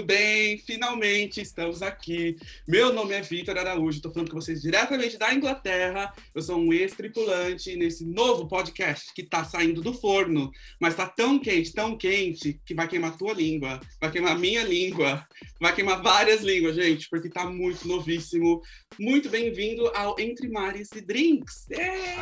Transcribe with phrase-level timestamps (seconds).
[0.00, 0.56] Tudo bem?
[0.56, 2.34] Finalmente estamos aqui.
[2.66, 6.10] Meu nome é Vitor Araújo, estou falando com vocês diretamente da Inglaterra.
[6.34, 10.50] Eu sou um ex-tripulante nesse novo podcast que está saindo do forno,
[10.80, 15.22] mas está tão quente, tão quente, que vai queimar tua língua, vai queimar minha língua,
[15.60, 18.62] vai queimar várias línguas, gente, porque está muito novíssimo.
[18.98, 21.70] Muito bem-vindo ao Entre Mares e Drinks.
[21.70, 22.16] É!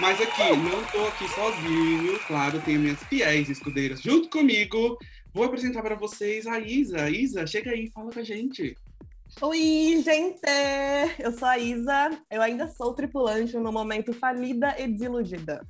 [0.00, 4.96] Mas aqui, não estou aqui sozinho, claro, tenho minhas fiéis escudeiras junto comigo.
[5.32, 7.08] Vou apresentar para vocês a Isa.
[7.08, 8.76] Isa, chega aí, fala com a gente.
[9.40, 10.40] Oi, gente!
[11.18, 15.64] Eu sou a Isa, eu ainda sou tripulante no momento falida e desiludida,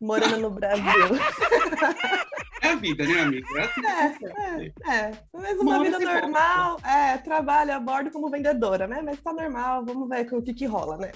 [0.00, 0.82] morando no Brasil.
[2.62, 3.46] É a vida, né, amiga?
[3.60, 5.12] É, assim é, é, é.
[5.32, 9.00] Mas uma, uma vida normal, é, trabalho a bordo como vendedora, né?
[9.04, 11.12] Mas tá normal, vamos ver o que que rola, né?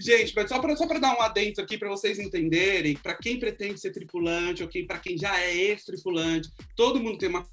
[0.00, 3.80] Gente, mas só para só dar um adentro aqui para vocês entenderem, para quem pretende
[3.80, 7.46] ser tripulante ou quem, para quem já é ex-tripulante, todo mundo tem uma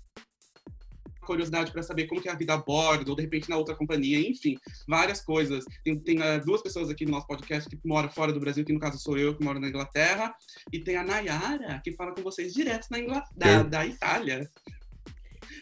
[1.25, 4.19] curiosidade para saber como é a vida a bordo, ou de repente na outra companhia,
[4.19, 5.65] enfim, várias coisas.
[5.83, 8.71] Tem, tem uh, duas pessoas aqui no nosso podcast que moram fora do Brasil, que
[8.71, 10.33] no caso sou eu, que moro na Inglaterra,
[10.71, 14.49] e tem a Nayara, que fala com vocês direto na da, da Itália.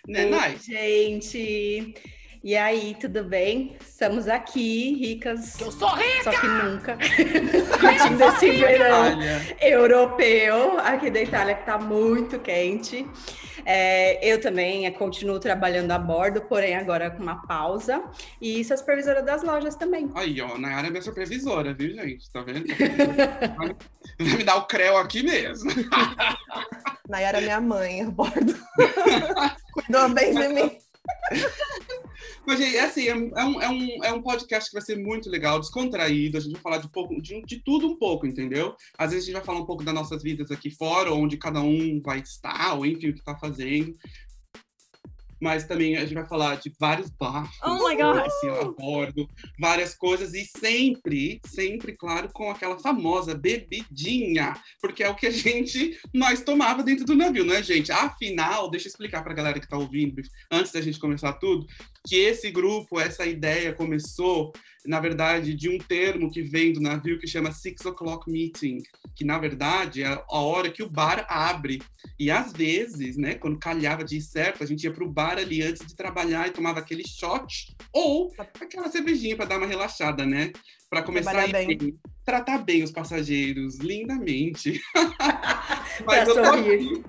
[0.07, 0.57] Né, Nay?
[0.57, 1.95] Gente,
[2.43, 3.77] e aí, tudo bem?
[3.79, 5.59] Estamos aqui, ricas.
[5.61, 6.23] Eu sou rica!
[6.23, 6.97] Só que nunca.
[7.79, 9.17] Curtindo esse verão
[9.61, 13.07] europeu aqui da Itália, que tá muito quente.
[13.65, 18.03] É, eu também continuo trabalhando a bordo, porém agora com uma pausa.
[18.41, 20.11] E sou supervisora das lojas também.
[20.13, 22.29] Aí, ó, Nayara é minha supervisora, viu, gente?
[22.29, 22.65] Tá vendo?
[24.19, 25.71] Vai me dar o creu aqui mesmo.
[27.07, 28.53] Nayara é minha mãe a bordo.
[29.73, 30.82] Cuidou bem de mim.
[32.45, 34.97] Mas, gente, é assim, é, é, um, é, um, é um podcast que vai ser
[34.97, 36.37] muito legal, descontraído.
[36.37, 38.75] A gente vai falar de, pouco, de, de tudo um pouco, entendeu?
[38.97, 41.61] Às vezes a gente vai falar um pouco das nossas vidas aqui fora, onde cada
[41.61, 43.95] um vai estar, ou enfim, o que está fazendo
[45.43, 48.25] mas também a gente vai falar de vários barcos oh my God.
[48.25, 49.27] Assim, a bordo,
[49.59, 55.29] várias coisas, e sempre, sempre, claro, com aquela famosa bebidinha, porque é o que a
[55.43, 57.91] gente, nós tomava dentro do navio, né, gente?
[57.91, 61.67] Afinal, deixa eu explicar para a galera que está ouvindo, antes da gente começar tudo,
[62.07, 64.53] que esse grupo, essa ideia começou
[64.85, 68.79] na verdade, de um termo que vem do navio que chama Six O'Clock Meeting,
[69.15, 71.81] que na verdade é a hora que o bar abre.
[72.19, 75.61] E às vezes, né, quando calhava de certo, a gente ia para o bar ali
[75.61, 80.51] antes de trabalhar e tomava aquele shot ou aquela cervejinha para dar uma relaxada, né?
[80.89, 81.99] Para começar a ir bem.
[82.23, 84.79] tratar bem os passageiros lindamente.
[86.05, 87.03] Mas eu sorrir.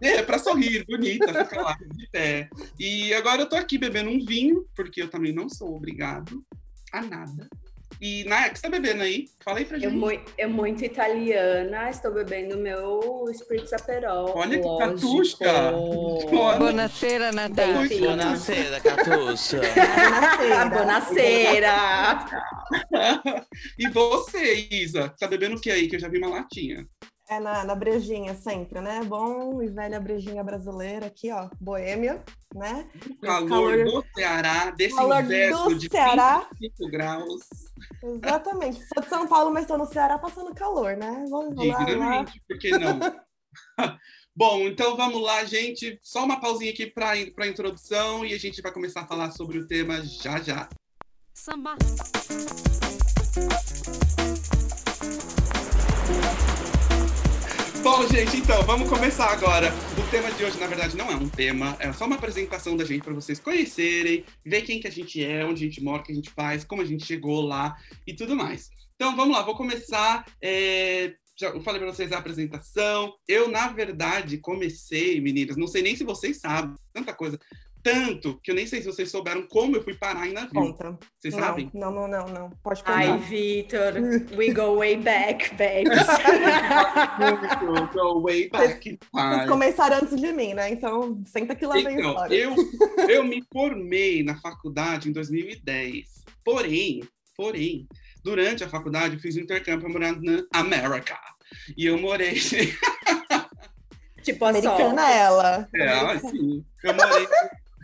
[0.00, 2.48] É, para sorrir, bonita, ficar lá de pé.
[2.78, 6.44] E agora eu tô aqui bebendo um vinho, porque eu também não sou obrigado
[6.92, 7.48] a nada.
[8.00, 9.28] E, Naya, o que você tá bebendo aí?
[9.44, 9.92] Fala aí pra gente.
[9.92, 14.32] Eu, muito, eu muito italiana, estou bebendo meu Spritz Aperol.
[14.34, 15.72] Olha que catusca!
[16.58, 17.98] Buonasera, Natasha.
[17.98, 19.60] Buonasera, Catusca.
[20.72, 22.26] Buonasera.
[23.78, 25.14] e você, Isa?
[25.20, 25.86] Tá bebendo o que aí?
[25.86, 26.86] Que eu já vi uma latinha.
[27.30, 29.02] É na, na brejinha sempre, né?
[29.04, 32.88] Bom e velha brejinha brasileira aqui, ó, boêmia, né?
[33.22, 36.48] Calor, calor do Ceará, desse calor inverno do de Ceará.
[36.60, 37.69] 25 graus.
[38.02, 38.82] Exatamente.
[38.86, 41.24] Sou de São Paulo, mas estou no Ceará passando calor, né?
[41.28, 42.24] Vamos lá, lá.
[42.48, 42.98] por que não?
[44.34, 45.98] Bom, então vamos lá, gente.
[46.02, 49.58] Só uma pausinha aqui para a introdução e a gente vai começar a falar sobre
[49.58, 50.68] o tema já já.
[51.34, 51.76] Samba.
[57.82, 59.72] Bom, gente, então, vamos começar agora.
[59.98, 62.84] O tema de hoje, na verdade, não é um tema, é só uma apresentação da
[62.84, 66.04] gente para vocês conhecerem, ver quem que a gente é, onde a gente mora, o
[66.04, 67.74] que a gente faz, como a gente chegou lá
[68.06, 68.70] e tudo mais.
[68.94, 70.26] Então, vamos lá, vou começar.
[70.42, 71.14] É...
[71.34, 73.14] Já falei para vocês a apresentação.
[73.26, 77.40] Eu, na verdade, comecei, meninas, não sei nem se vocês sabem, tanta coisa.
[77.82, 80.50] Tanto que eu nem sei se vocês souberam como eu fui parar em navio.
[80.52, 80.98] Conta.
[81.18, 81.70] Vocês não, sabem?
[81.72, 82.50] Não, não, não, não.
[82.62, 82.98] Pode contar.
[82.98, 83.94] Ai, Vitor,
[84.36, 85.98] we go way back, babes.
[87.60, 88.98] we go way back.
[89.12, 90.70] Vocês começaram antes de mim, né?
[90.70, 92.36] Então, senta que lá vem então, a história.
[92.36, 92.54] Eu,
[93.08, 96.06] eu me formei na faculdade em 2010.
[96.44, 97.02] Porém,
[97.34, 97.86] porém,
[98.22, 101.18] durante a faculdade, eu fiz um intercâmbio para morar na América.
[101.76, 102.34] E eu morei...
[104.22, 105.68] Tipo, americana ela.
[105.74, 106.62] É, sim.
[106.84, 107.26] Eu morei,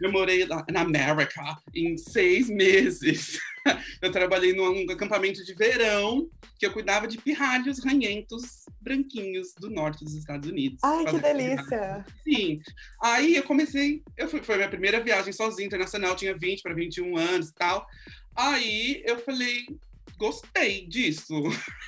[0.01, 3.39] eu morei na América em seis meses.
[4.01, 10.05] Eu trabalhei num acampamento de verão que eu cuidava de pirralhos ranhentos branquinhos do norte
[10.05, 10.79] dos Estados Unidos.
[10.85, 12.05] Ai, que delícia!
[12.23, 12.61] Sim.
[13.03, 17.17] Aí eu comecei, eu fui, foi minha primeira viagem sozinha, internacional, tinha 20 para 21
[17.17, 17.85] anos e tal.
[18.37, 19.67] Aí eu falei,
[20.17, 21.35] gostei disso.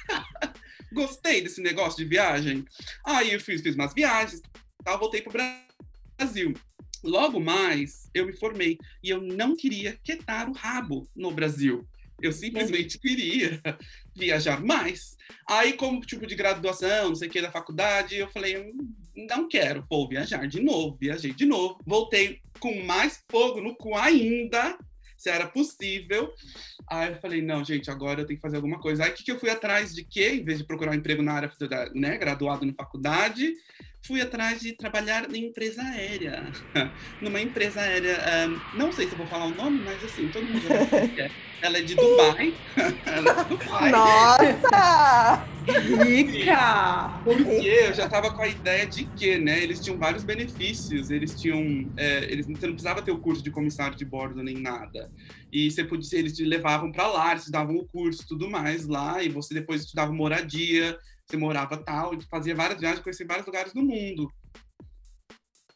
[0.93, 2.65] gostei desse negócio de viagem.
[3.07, 4.43] Aí eu fiz, fiz umas viagens,
[4.83, 5.33] tal, voltei pro
[6.19, 6.55] Brasil.
[7.03, 11.87] Logo mais, eu me formei e eu não queria quietar o rabo no Brasil.
[12.21, 13.61] Eu simplesmente queria
[14.17, 15.17] viajar mais.
[15.49, 18.93] Aí, como tipo de graduação, não sei o que, da faculdade, eu falei, "Hum,
[19.27, 20.97] não quero, vou viajar de novo.
[21.01, 21.79] Viajei de novo.
[21.87, 24.79] Voltei com mais fogo no cu ainda,
[25.17, 26.33] se era possível.
[26.89, 29.05] Aí eu falei, não, gente, agora eu tenho que fazer alguma coisa.
[29.05, 30.35] Aí o que, que eu fui atrás de quê?
[30.35, 31.51] Em vez de procurar um emprego na área,
[31.95, 33.53] né, graduado na faculdade,
[34.03, 36.51] fui atrás de trabalhar em empresa aérea.
[37.21, 40.45] Numa empresa aérea, ah, não sei se eu vou falar o nome, mas assim, todo
[40.45, 41.31] mundo já sabe que é.
[41.61, 42.55] Ela é de Dubai.
[43.05, 43.91] Ela é de Dubai.
[43.91, 45.45] Nossa!
[45.67, 47.21] Rica!
[47.25, 49.61] Porque eu já tava com a ideia de que, né?
[49.63, 51.11] Eles tinham vários benefícios.
[51.11, 51.91] Eles tinham.
[51.97, 55.11] é, eles, você não precisava ter o curso de comissário de bordo nem nada.
[55.53, 58.49] E você podia, eles te levavam para lá, eles te davam o curso e tudo
[58.49, 60.97] mais lá, e você depois te dava moradia,
[61.29, 64.33] você morava tal, e fazia várias viagens, conhecia vários lugares do mundo.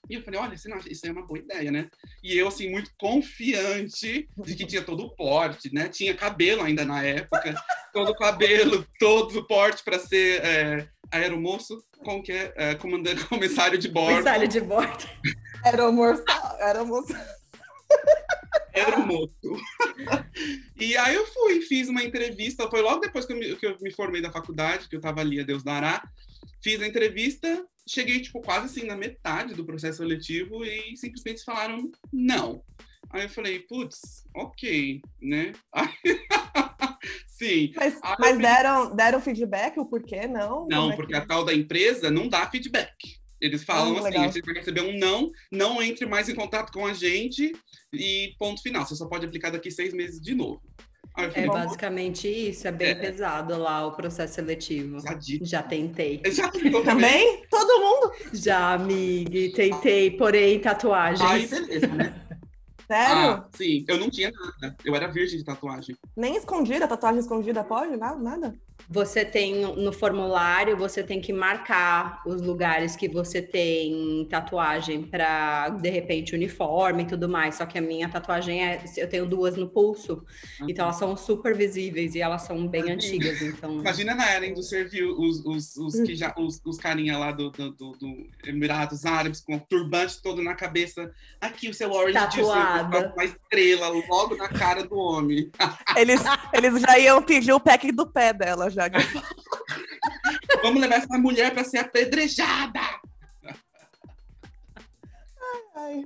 [0.09, 1.89] E eu falei, olha, você não acha- isso é uma boa ideia, né?
[2.23, 5.89] E eu, assim, muito confiante de que tinha todo o porte, né?
[5.89, 7.55] Tinha cabelo ainda na época,
[7.93, 12.53] todo o cabelo, todo o porte para ser é, aeromoço, como que é?
[12.57, 14.13] É, comandante, comissário de bordo.
[14.15, 15.09] Comissário de bordo.
[15.65, 17.15] Era o moço.
[18.73, 19.33] Era o moço.
[20.77, 23.77] E aí eu fui, fiz uma entrevista, foi logo depois que eu me, que eu
[23.81, 26.03] me formei da faculdade, que eu tava ali, a Deus dará.
[26.63, 31.91] Fiz a entrevista, cheguei, tipo, quase assim na metade do processo seletivo e simplesmente falaram
[32.13, 32.63] não.
[33.11, 35.53] Aí eu falei, putz, ok, né?
[35.73, 35.89] Aí,
[37.27, 37.73] Sim.
[37.75, 40.27] Mas, mas eu- deram, deram feedback, o porquê?
[40.29, 40.67] Não?
[40.69, 43.21] Não, é porque que- a tal da empresa não dá feedback.
[43.43, 44.33] Eles falam Ah, assim, legal.
[44.33, 47.53] você vai receber um não, não entre mais em contato com a gente
[47.93, 48.87] e ponto final.
[48.87, 50.63] Você só pode aplicar daqui seis meses de novo.
[51.19, 52.95] É falei, "Bom, basicamente isso, é bem É.
[52.95, 55.01] pesado lá o processo seletivo.
[55.01, 56.23] sadismo." Já tentei.
[56.33, 57.11] Já tentou também?
[57.11, 57.47] Também?
[57.51, 58.13] Todo mundo?
[58.33, 61.21] Já, amiga, tentei, porém, tatuagens.
[61.29, 62.15] Aí, beleza, né?
[62.87, 63.17] Sério?
[63.31, 64.77] Ah, sim, eu não tinha nada.
[64.85, 65.97] Eu era virgem de tatuagem.
[66.17, 66.87] Nem escondida?
[66.87, 67.97] Tatuagem escondida pode?
[67.97, 68.17] Nada?
[68.21, 68.55] Nada?
[68.89, 75.71] Você tem no formulário, você tem que marcar os lugares que você tem tatuagem para
[75.71, 77.57] de repente uniforme e tudo mais.
[77.57, 80.25] Só que a minha tatuagem é, eu tenho duas no pulso,
[80.69, 84.63] então elas são super visíveis e elas são bem antigas, então Imagina na era do
[84.63, 89.05] serviu os, os, os, que já, os, os carinha lá do, do, do, do Emirados
[89.05, 91.13] Árabes com o turbante todo na cabeça.
[91.41, 93.13] Aqui o seu Orange Juice, Tatuada.
[93.15, 95.51] uma estrela logo na cara do homem.
[95.97, 96.21] Eles,
[96.53, 98.71] eles já iam pedir o pack do pé dela,
[100.63, 102.81] Vamos levar essa mulher para ser apedrejada.
[105.75, 106.05] Ai.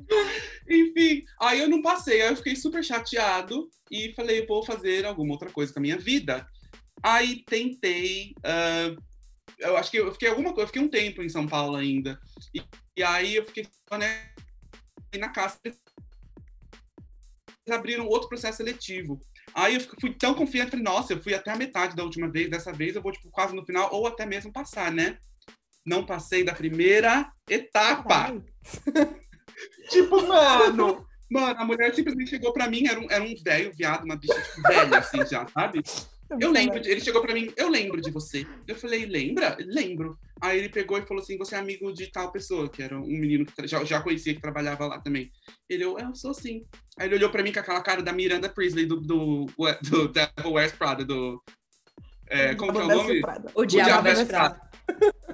[0.69, 5.33] Enfim, aí eu não passei, aí eu fiquei super chateado e falei, vou fazer alguma
[5.33, 6.47] outra coisa com a minha vida.
[7.03, 8.97] Aí tentei, ah,
[9.59, 12.19] eu acho que eu fiquei alguma coisa, fiquei um tempo em São Paulo ainda.
[12.55, 12.63] E,
[12.97, 13.67] e aí eu fiquei
[13.99, 14.31] né,
[15.19, 15.59] na casa.
[15.65, 15.79] Eles
[17.71, 19.21] abriram outro processo seletivo.
[19.57, 22.51] Aí eu fui tão confiante, falei, nossa, eu fui até a metade da última vez,
[22.51, 25.17] dessa vez eu vou, tipo, quase no final, ou até mesmo passar, né?
[25.85, 28.35] Não passei da primeira etapa.
[29.89, 31.07] Tipo, mano.
[31.29, 34.41] Mano, a mulher simplesmente chegou pra mim, era um, era um velho, viado, uma bicha
[34.41, 35.83] tipo, velha, assim, já, sabe?
[36.41, 38.47] Eu lembro, ele chegou pra mim, eu lembro de você.
[38.67, 39.57] Eu falei, lembra?
[39.61, 40.19] Lembro.
[40.41, 43.07] Aí ele pegou e falou assim, você é amigo de tal pessoa, que era um
[43.07, 45.31] menino que já, já conhecia, que trabalhava lá também.
[45.69, 46.67] Ele, eu, eu sou sim.
[46.99, 49.47] Aí ele olhou pra mim com aquela cara da Miranda Priestley, do, do,
[49.83, 51.43] do Devil Wears Prada, do...
[52.29, 53.23] É, como que é o nome?
[53.55, 54.61] o O diabo Diabo é Veste Prada.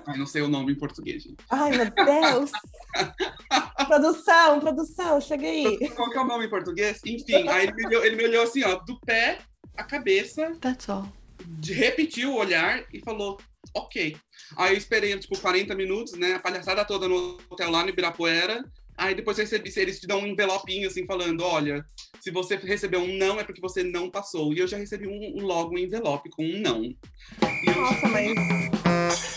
[0.07, 1.37] Ai, não sei o nome em português, gente.
[1.49, 2.51] Ai, meu Deus!
[3.87, 5.79] produção, produção, cheguei.
[5.91, 7.01] Qual que é o nome em português?
[7.05, 9.39] Enfim, aí ele me olhou, ele me olhou assim, ó, do pé
[9.77, 11.07] à cabeça, That's all.
[11.45, 13.39] de, repetiu o olhar e falou,
[13.75, 14.17] ok.
[14.57, 18.65] Aí eu esperei, tipo, 40 minutos, né, a palhaçada toda no hotel lá no Ibirapuera.
[18.97, 21.83] Aí depois eu recebi, eles te dão um envelopinho, assim, falando, olha,
[22.21, 24.53] se você recebeu um não, é porque você não passou.
[24.53, 26.85] E eu já recebi um, um- logo um envelope com um não.
[26.85, 28.33] Eu, Nossa, mas.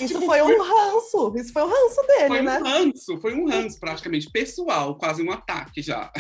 [0.02, 1.34] Isso foi um ranço.
[1.38, 2.58] Isso foi um ranço dele, Foi um né?
[2.64, 6.12] ranço, foi um ranço praticamente pessoal, quase um ataque já.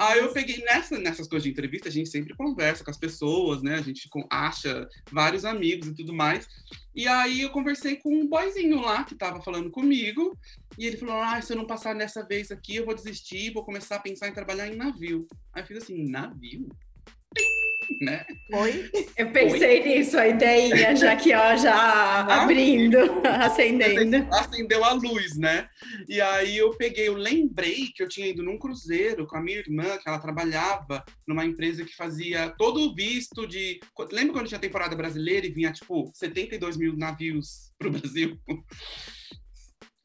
[0.00, 3.62] Aí eu peguei nessa, nessas coisas de entrevista, a gente sempre conversa com as pessoas,
[3.62, 3.74] né?
[3.74, 6.48] A gente acha vários amigos e tudo mais.
[6.94, 10.34] E aí eu conversei com um boyzinho lá que tava falando comigo,
[10.78, 13.62] e ele falou: Ah, se eu não passar nessa vez aqui, eu vou desistir, vou
[13.62, 15.28] começar a pensar em trabalhar em navio.
[15.52, 16.66] Aí eu fiz assim, navio?
[18.00, 18.24] Né?
[18.50, 18.90] Foi.
[19.16, 24.26] Eu pensei nisso, a ideinha, já que ó, já Ah, abrindo, acendendo.
[24.32, 25.68] acendeu a luz, né?
[26.08, 29.58] E aí eu peguei, eu lembrei que eu tinha ido num cruzeiro com a minha
[29.58, 33.78] irmã, que ela trabalhava numa empresa que fazia todo o visto de.
[34.10, 38.38] Lembra quando tinha temporada brasileira e vinha, tipo, 72 mil navios pro Brasil?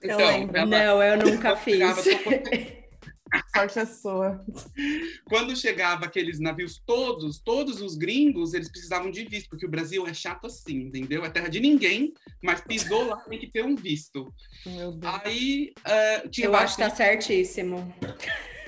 [0.02, 0.58] Eu lembro.
[0.58, 1.78] ela- Não, eu nunca fiz.
[2.04, 2.85] chegava-
[3.54, 4.46] Sorte é sua.
[5.26, 10.06] Quando chegava aqueles navios todos, todos os gringos, eles precisavam de visto, porque o Brasil
[10.06, 11.26] é chato assim, entendeu?
[11.26, 14.32] É terra de ninguém, mas pisou lá, tem que ter um visto.
[14.66, 15.14] Meu Deus.
[15.24, 17.94] Aí eh, tinha Eu vários acho que tá certíssimo.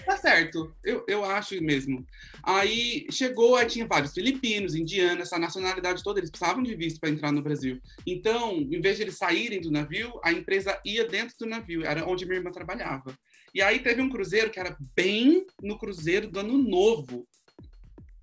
[0.08, 2.08] Tá certo, eu, eu acho mesmo.
[2.42, 7.10] Aí chegou, aí tinha vários filipinos, indianos, essa nacionalidade toda, eles precisavam de visto para
[7.10, 7.82] entrar no Brasil.
[8.06, 12.08] Então, em vez de eles saírem do navio, a empresa ia dentro do navio, era
[12.08, 13.14] onde minha irmã trabalhava.
[13.54, 17.28] E aí teve um cruzeiro que era bem no cruzeiro do ano novo.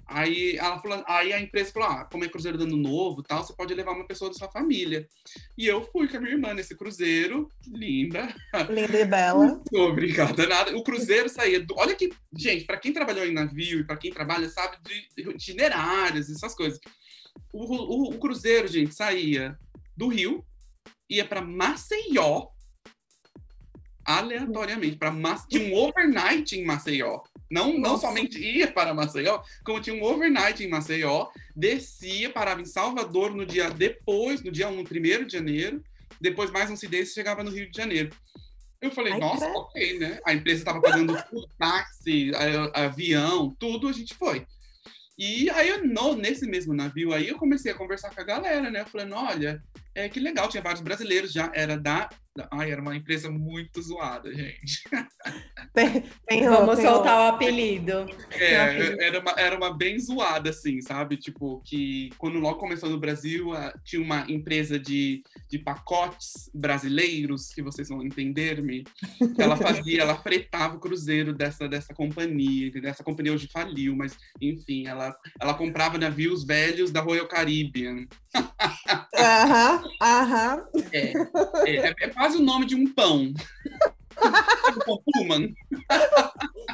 [0.06, 3.42] Aí ela falou, aí a empresa falou: ah, como é cruzeiro do ano novo, tal,
[3.42, 5.08] você pode levar uma pessoa da sua família.
[5.56, 8.32] E eu fui com a minha irmã nesse cruzeiro, linda,
[8.68, 9.62] Linda e bela.
[9.72, 10.76] Obrigada, nada.
[10.76, 11.74] O cruzeiro saía do.
[11.78, 12.10] Olha que.
[12.36, 16.78] Gente, para quem trabalhou em navio e para quem trabalha, sabe de itinerários, essas coisas.
[17.50, 19.58] O, o- o cruzeiro, gente, saía
[19.96, 20.44] do Rio,
[21.08, 22.48] ia para Maceió,
[24.04, 25.12] aleatoriamente, para
[25.48, 27.22] tinha um overnight em Maceió.
[27.50, 32.66] Não, não somente ia para Maceió, como tinha um overnight em Maceió, descia, parava em
[32.66, 34.84] Salvador no dia depois, no dia 1, 1
[35.26, 35.82] de janeiro,
[36.20, 38.10] depois mais um desse chegava no Rio de Janeiro.
[38.80, 40.20] Eu falei, nossa, ok, né?
[40.26, 41.16] A empresa estava pagando
[41.58, 42.32] táxi,
[42.74, 44.46] avião, tudo, a gente foi.
[45.16, 48.70] E aí, eu, no, nesse mesmo navio aí, eu comecei a conversar com a galera,
[48.70, 48.80] né?
[48.80, 49.62] Eu falei, olha,
[49.94, 52.10] é, que legal, tinha vários brasileiros já, era da...
[52.50, 54.82] Ai, era uma empresa muito zoada, gente.
[55.72, 58.06] Tem, tem, Vamos tem- soltar o apelido.
[58.32, 61.16] É, era uma, era uma bem zoada, assim, sabe?
[61.16, 63.50] Tipo, que quando logo começou no Brasil,
[63.84, 68.84] tinha uma empresa de, de pacotes brasileiros, que vocês vão entender-me,
[69.34, 72.90] que ela fazia, ela fretava o cruzeiro dessa, dessa companhia, entendeu?
[72.90, 78.06] Essa companhia hoje faliu, mas, enfim, ela, ela comprava navios velhos da Royal Caribbean.
[79.16, 80.66] Aham, aham.
[80.92, 81.12] É,
[81.66, 83.34] é, é quase o nome de um pão.
[84.20, 85.54] Sabe o pão Pullman?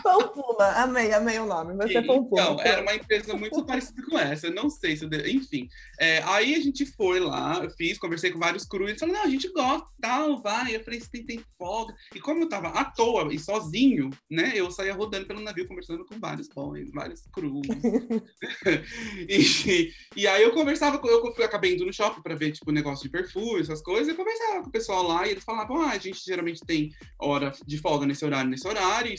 [0.02, 0.64] Pão Puma.
[0.76, 1.74] Amei, amei o nome.
[1.76, 2.40] Vai ser Pão Puma.
[2.42, 4.46] Então, era uma empresa muito parecida com essa.
[4.46, 5.68] Eu não sei se eu de- Enfim.
[5.98, 8.88] É, aí a gente foi lá, eu fiz, conversei com vários crus.
[8.88, 10.74] Eles falaram, não, a gente gosta, tal, vai.
[10.76, 11.94] Eu falei, tem tempo folga.
[12.14, 14.52] E como eu tava à toa e sozinho, né?
[14.54, 17.66] Eu saía rodando pelo navio, conversando com vários boys, vários crus.
[19.28, 21.08] e, e aí eu conversava com.
[21.08, 24.08] Eu fui, acabei indo no shopping pra ver, tipo, negócio de perfume, essas coisas.
[24.08, 26.90] Eu conversava com o pessoal lá e eles falavam, ah, a gente geralmente tem
[27.30, 29.12] hora de folga nesse horário, nesse horário.
[29.12, 29.16] E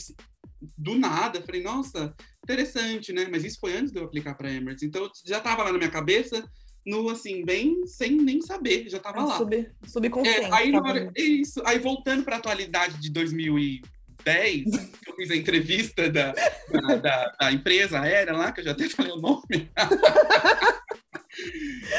[0.78, 2.14] do nada, falei, nossa,
[2.44, 3.26] interessante, né?
[3.30, 4.82] Mas isso foi antes de eu aplicar para Emirates.
[4.84, 6.44] Então já estava lá na minha cabeça,
[6.86, 9.36] no assim, bem sem nem saber, já estava lá.
[9.38, 10.40] Sub, subconsciente.
[10.46, 11.40] É, aí, tava hora, ali.
[11.40, 14.64] isso, aí voltando para a atualidade de 2010,
[15.02, 18.70] que eu fiz a entrevista da, da, da- da empresa aérea lá, que eu já
[18.72, 19.70] até falei o nome.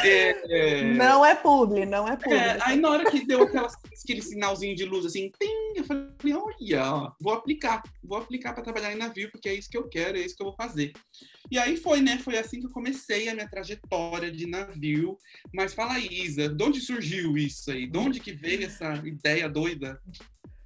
[0.04, 2.38] É, é, Não é publi, não é publi.
[2.38, 6.84] é, aí na hora que deu aquele sinalzinho de luz assim, tim, eu falei, olha,
[6.86, 10.18] ó, vou aplicar, vou aplicar para trabalhar em navio, porque é isso que eu quero,
[10.18, 10.94] é isso que eu vou fazer.
[11.52, 12.18] E aí foi, né?
[12.18, 15.18] Foi assim que eu comecei a minha trajetória de navio.
[15.54, 17.86] Mas fala, Isa, de onde surgiu isso aí?
[17.86, 20.00] De onde que veio essa ideia doida?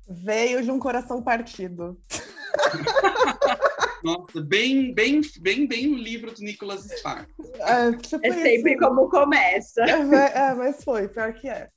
[0.08, 2.00] Veio de um coração partido.
[4.04, 7.34] Nossa, bem, bem, bem, bem o livro do Nicholas Sparks.
[7.60, 8.80] É, tipo É sempre isso.
[8.80, 9.82] como começa.
[9.82, 11.70] É, é, mas foi, pior que é.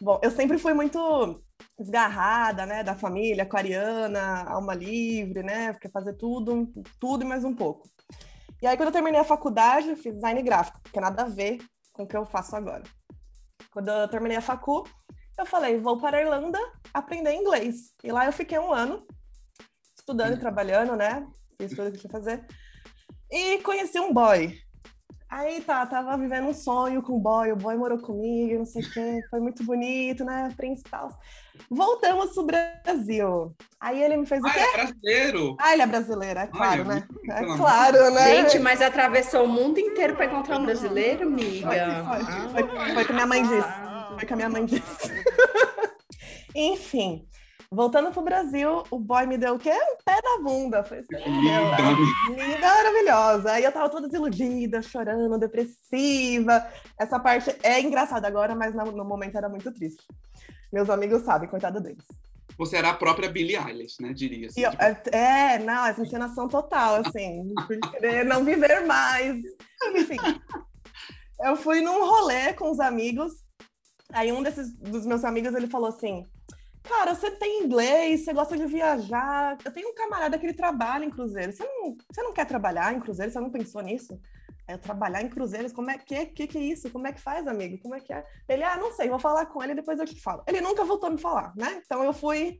[0.00, 1.42] Bom, eu sempre fui muito
[1.78, 7.54] desgarrada, né, da família, aquariana, alma livre, né, quer fazer tudo, tudo e mais um
[7.54, 7.88] pouco.
[8.60, 11.58] E aí, quando eu terminei a faculdade, eu fiz design gráfico, que nada a ver
[11.92, 12.82] com o que eu faço agora.
[13.72, 14.84] Quando eu terminei a facu,
[15.38, 16.58] eu falei, vou para a Irlanda
[16.92, 17.92] aprender inglês.
[18.02, 19.06] E lá eu fiquei um ano,
[20.08, 21.26] estudando e trabalhando, né,
[21.60, 22.44] fiz tudo que tinha que fazer.
[23.30, 24.58] E conheci um boy,
[25.30, 28.82] Aí tá, tava vivendo um sonho com o boy, o boy morou comigo, não sei
[28.82, 30.48] o quê, foi muito bonito, né?
[30.56, 31.10] Principal.
[31.70, 33.54] Voltamos pro Brasil.
[33.78, 34.58] Aí ele me fez o Ah, quê?
[34.58, 35.56] é brasileiro?
[35.60, 37.08] Ah, ele é brasileiro, é claro, é né?
[37.30, 38.36] É claro, né?
[38.36, 41.68] Gente, mas atravessou o mundo inteiro para encontrar um brasileiro, amiga.
[42.06, 43.68] Foi, foi, foi o que minha mãe disse.
[44.14, 45.12] Foi que a minha mãe disse.
[46.56, 47.28] Enfim,
[47.70, 49.72] voltando pro Brasil, o boy me deu o quê?
[49.72, 50.82] Um pé na bunda.
[50.84, 51.76] Foi assim, Linda.
[52.30, 53.52] linda, maravilhosa.
[53.52, 56.66] Aí eu tava toda desiludida, chorando, depressiva.
[56.98, 60.04] Essa parte é engraçada agora, mas no, momento era muito triste.
[60.72, 62.04] Meus amigos sabem, coitado deles.
[62.56, 64.12] Você era a própria Billie Eilish, né?
[64.12, 64.60] Diria assim.
[64.60, 67.54] Eu- tipo, é, é, não, essa encenação total, assim,
[68.26, 69.36] não viver mais.
[69.94, 70.16] Enfim,
[71.40, 73.32] eu fui num rolê com os amigos,
[74.12, 76.26] aí um desses dos meus amigos, ele falou assim,
[76.82, 79.56] cara, você tem inglês, você gosta de viajar.
[79.64, 81.56] Eu tenho um camarada que ele trabalha em cruzeiros.
[81.56, 83.32] Você não, você não quer trabalhar em cruzeiros?
[83.32, 84.18] Você não pensou nisso?
[84.66, 86.90] É, trabalhar em cruzeiros, como é que, que que é isso?
[86.90, 87.78] Como é que faz, amigo?
[87.78, 88.22] Como é que é?
[88.46, 90.42] Ele, ah, não sei, vou falar com ele, depois eu te falo.
[90.46, 91.80] Ele nunca voltou a me falar, né?
[91.82, 92.58] Então eu fui,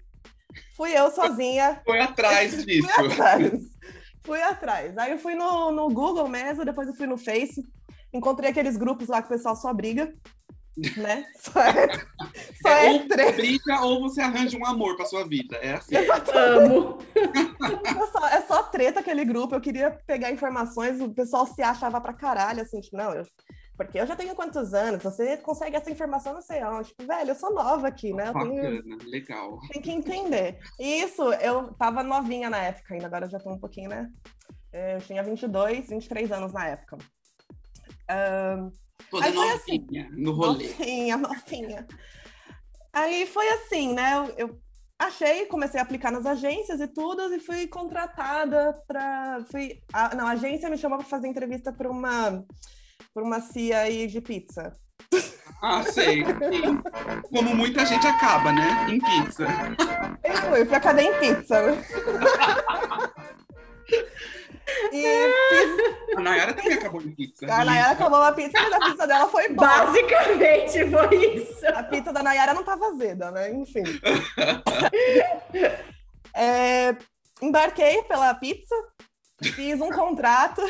[0.74, 1.80] fui eu sozinha.
[1.84, 2.88] Foi atrás disso.
[2.88, 3.52] fui atrás.
[4.24, 4.96] Fui atrás.
[4.96, 7.62] Aí eu fui no, no Google mesmo, depois eu fui no Face,
[8.12, 10.10] encontrei aqueles grupos lá que o pessoal só briga
[10.96, 11.26] né?
[11.38, 11.88] Só é,
[12.62, 13.32] só é, é treta.
[13.32, 15.56] briga ou você arranja um amor para sua vida.
[15.56, 15.94] É assim.
[15.96, 16.98] Amo.
[17.16, 19.54] É só, é só treta aquele grupo.
[19.54, 23.24] Eu queria pegar informações, o pessoal se achava pra caralho, assim, tipo, não, eu,
[23.76, 25.02] porque eu já tenho quantos anos?
[25.02, 26.88] Você consegue essa informação, não sei onde.
[26.88, 28.28] Tipo, velho, eu sou nova aqui, né?
[28.28, 29.58] Eu Bacana, tenho, legal.
[29.72, 30.58] Tem que entender.
[30.80, 34.10] E isso, eu tava novinha na época ainda, agora eu já tô um pouquinho, né?
[34.72, 36.98] Eu tinha 22, 23 anos na época.
[38.10, 38.72] Um,
[39.10, 40.68] Toda Aí novinha, assim, no rolê.
[40.68, 41.86] Novinha, novinha.
[42.92, 44.14] Aí foi assim, né?
[44.14, 44.60] Eu, eu,
[44.98, 49.44] achei, comecei a aplicar nas agências e tudo, e fui contratada para.
[49.50, 49.80] Fui...
[49.92, 52.44] A, não, a agência me chamou para fazer entrevista para uma,
[53.14, 54.72] pra uma CIA de pizza.
[55.62, 56.24] Ah, sei.
[57.30, 58.86] Como muita gente acaba, né?
[58.90, 59.46] Em pizza.
[60.22, 61.64] Eu fui pra cadeia em pizza.
[64.92, 65.70] E fiz...
[66.16, 67.46] A Nayara também acabou em pizza.
[67.46, 69.68] A Nayara acabou uma pizza, mas a pizza dela foi boa.
[69.68, 71.66] Basicamente foi isso.
[71.66, 73.52] A pizza da Nayara não tava azeda, né?
[73.52, 73.84] Enfim.
[76.34, 76.96] é,
[77.40, 78.74] embarquei pela pizza,
[79.42, 80.62] fiz um contrato,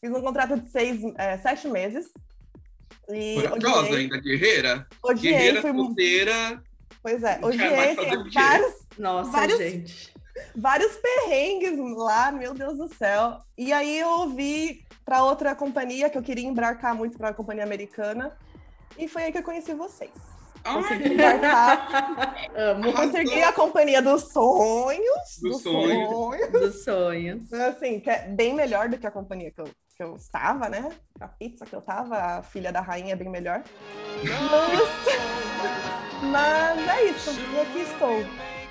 [0.00, 2.06] fiz um contrato de seis, é, sete meses.
[3.08, 4.86] E Corajosa ainda, guerreira?
[5.02, 5.72] Odiei, guerreira, fui...
[5.72, 6.62] solteira.
[7.02, 7.96] Pois é, odiei,
[8.32, 10.13] vários, Nossa, vários, gente
[10.54, 13.38] vários perrengues lá, meu Deus do céu.
[13.56, 17.64] E aí eu ouvi para outra companhia, que eu queria embarcar muito para a companhia
[17.64, 18.36] americana,
[18.98, 20.12] e foi aí que eu conheci vocês.
[20.64, 22.34] Consegui embarcar.
[22.56, 22.92] Amo.
[22.94, 25.38] Consegui a companhia dos sonhos.
[25.42, 26.08] Dos, sonhos.
[26.08, 26.50] sonhos.
[26.50, 27.52] Dos sonhos.
[27.52, 30.90] Assim, que é bem melhor do que a companhia que eu, que eu estava, né?
[31.20, 33.62] A pizza que eu estava, a filha da rainha é bem melhor.
[34.22, 34.80] Mas,
[36.30, 38.63] mas é isso, e aqui estou.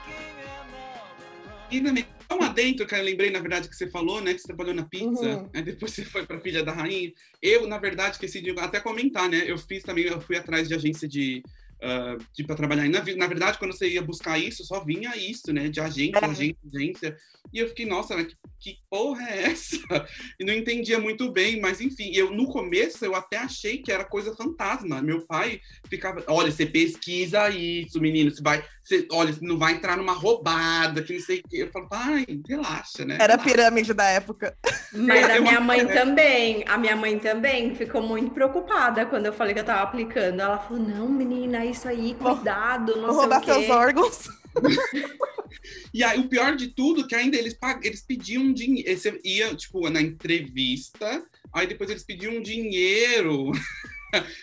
[1.72, 4.34] E também, um adentro que eu lembrei, na verdade, que você falou, né?
[4.34, 5.50] Que você trabalhou na pizza, uhum.
[5.54, 7.12] aí depois você foi para Filha da Rainha.
[7.42, 9.44] Eu, na verdade, esqueci de até comentar, né?
[9.46, 11.44] Eu fiz também, eu fui atrás de agência de.
[11.82, 12.88] Uh, de para trabalhar.
[12.88, 15.68] Na, na, verdade, quando você ia buscar isso, só vinha isso, né?
[15.68, 16.26] De agência, é.
[16.26, 17.18] agência, agência.
[17.52, 19.78] E eu fiquei, nossa, que, que porra é essa?
[20.40, 24.06] E não entendia muito bem, mas enfim, eu no começo eu até achei que era
[24.06, 25.02] coisa fantasma.
[25.02, 25.60] Meu pai
[25.94, 30.14] ficava, olha, você pesquisa isso, menino, você vai, você, olha, você não vai entrar numa
[30.14, 31.58] roubada, que não sei o quê.
[31.64, 33.18] Eu falo, pai, relaxa, né?
[33.20, 34.58] Era a pirâmide da época.
[34.92, 39.54] Mas a minha mãe também, a minha mãe também ficou muito preocupada quando eu falei
[39.54, 40.40] que eu tava aplicando.
[40.40, 43.54] Ela falou, não, menina, isso aí, cuidado, não Vou sei roubar o quê.
[43.54, 44.30] seus órgãos.
[45.94, 47.86] e aí, o pior de tudo, que ainda eles, pag...
[47.86, 48.98] eles pediam dinheiro.
[48.98, 53.52] Você ia, tipo, na entrevista, aí depois eles pediam dinheiro.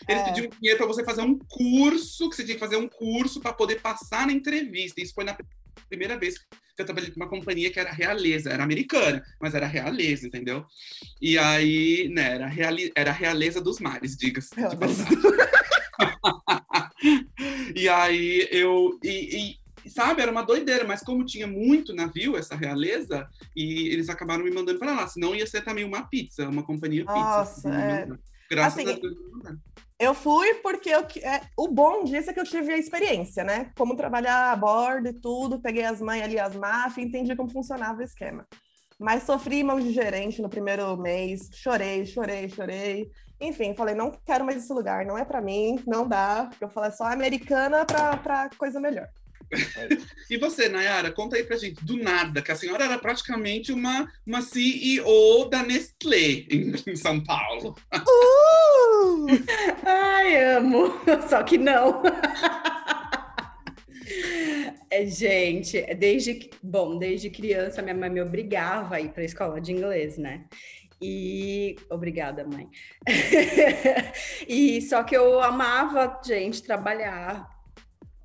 [0.08, 0.24] Eles é.
[0.24, 3.52] pediam dinheiro para você fazer um curso, que você tinha que fazer um curso para
[3.52, 5.00] poder passar na entrevista.
[5.00, 5.36] Isso foi na
[5.88, 6.44] primeira vez que
[6.78, 10.64] eu trabalhei com uma companhia que era realeza, era americana, mas era realeza, entendeu?
[11.20, 14.60] E aí, né, era, reali era realeza dos mares, diga-se de
[17.76, 18.98] e aí eu.
[19.02, 24.08] E, e, sabe, era uma doideira, mas como tinha muito navio, essa realeza, e eles
[24.08, 27.18] acabaram me mandando para lá, senão ia ser também uma pizza, uma companhia pizza.
[27.18, 28.08] Nossa, é...
[28.50, 29.16] Graças assim, a Deus.
[29.98, 33.70] Eu fui porque eu, é, o bom disso é que eu tive a experiência, né?
[33.76, 38.00] Como trabalhar a bordo e tudo, peguei as mães ali, as máfias, entendi como funcionava
[38.00, 38.46] o esquema.
[38.98, 43.10] Mas sofri mão de gerente no primeiro mês, chorei, chorei, chorei.
[43.40, 46.50] Enfim, falei, não quero mais esse lugar, não é para mim, não dá.
[46.60, 49.08] Eu falei, é só americana para coisa melhor
[50.30, 54.10] e você, Nayara, conta aí pra gente, do nada, que a senhora era praticamente uma,
[54.26, 57.74] uma CEO da Nestlé em, em São Paulo.
[57.92, 59.26] Uh!
[59.84, 60.92] Ai, amo,
[61.28, 62.02] só que não.
[64.90, 69.60] É, gente, desde bom, desde criança minha mãe me obrigava a ir para a escola
[69.60, 70.44] de inglês, né?
[71.02, 72.68] E obrigada, mãe.
[74.46, 77.48] e só que eu amava, gente, trabalhar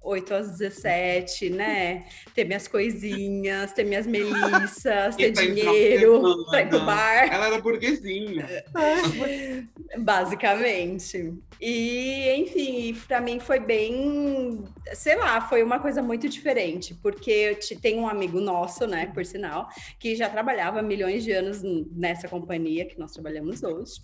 [0.06, 2.06] 8 às 17, né?
[2.34, 7.34] Ter minhas coisinhas, ter minhas melissas, ter dinheiro para ir pro bar.
[7.34, 8.48] Ela era burguesinha.
[9.98, 11.34] Basicamente.
[11.60, 14.64] E, enfim, para mim foi bem,
[14.94, 19.70] sei lá, foi uma coisa muito diferente, porque tem um amigo nosso, né, por sinal,
[19.98, 24.02] que já trabalhava milhões de anos nessa companhia que nós trabalhamos hoje,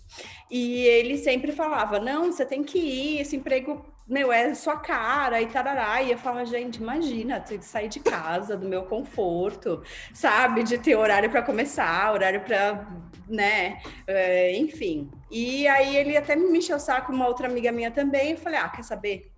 [0.50, 5.40] e ele sempre falava: não, você tem que ir, esse emprego meu, é sua cara
[5.40, 6.02] e tarará.
[6.02, 10.62] E eu falo, gente, imagina, ter que sair de casa, do meu conforto, sabe?
[10.62, 12.86] De ter horário para começar, horário para,
[13.28, 13.80] né?
[14.06, 15.10] É, enfim.
[15.30, 18.32] E aí ele até me encheu o saco, uma outra amiga minha também.
[18.32, 19.31] Eu falei, ah, quer saber?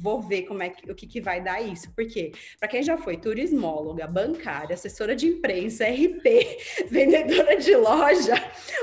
[0.00, 1.92] Vou ver como é que, o que, que vai dar isso.
[1.94, 6.24] Porque, para quem já foi turismóloga, bancária, assessora de imprensa, RP,
[6.90, 8.34] vendedora de loja,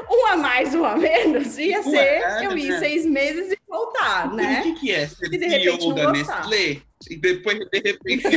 [0.10, 2.80] um a mais, um a menos, ia ser é, eu ir né?
[2.80, 4.60] seis meses e voltar, né?
[4.60, 6.82] O que, que é ser e de repente, da Nestlé?
[7.10, 8.24] E depois, de repente...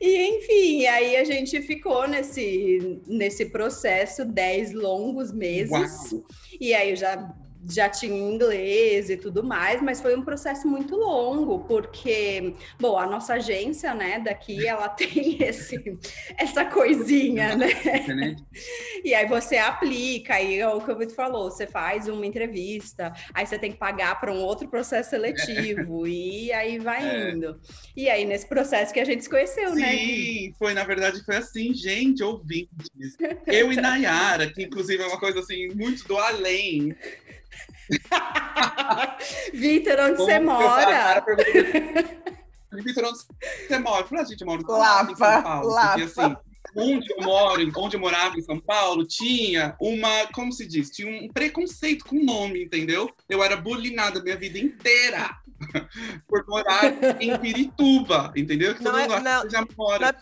[0.00, 6.12] E enfim, aí a gente ficou nesse, nesse processo dez longos meses.
[6.12, 6.24] Uau.
[6.58, 7.34] E aí eu já
[7.68, 13.06] já tinha inglês e tudo mais, mas foi um processo muito longo, porque, bom, a
[13.06, 15.98] nossa agência, né, daqui, ela tem esse,
[16.36, 17.68] essa coisinha, né?
[19.04, 23.12] E aí você aplica, aí é o que o Vitor falou, você faz uma entrevista,
[23.32, 27.30] aí você tem que pagar para um outro processo seletivo, e aí vai é.
[27.30, 27.60] indo.
[27.96, 29.96] E aí, nesse processo que a gente se conheceu, Sim, né?
[29.96, 32.88] Sim, foi, na verdade, foi assim, gente, ouvintes.
[33.46, 36.96] Eu e Nayara, que inclusive é uma coisa assim, muito do além.
[39.54, 41.24] Vitor, onde você mora?
[42.72, 44.02] Vitor, onde você mora?
[44.02, 45.68] Eu falei, ah, gente mora Lapa, em São Paulo.
[45.68, 45.88] Lapa.
[45.88, 46.36] Porque assim,
[46.76, 51.08] onde eu moro, onde eu morava em São Paulo, tinha uma, como se diz, tinha
[51.08, 53.10] um preconceito com o nome, entendeu?
[53.28, 55.36] Eu era bulinada a minha vida inteira
[56.28, 56.84] por morar
[57.20, 58.74] em Pirituba, entendeu?
[58.74, 60.16] Que não todo é, mundo não, já mora.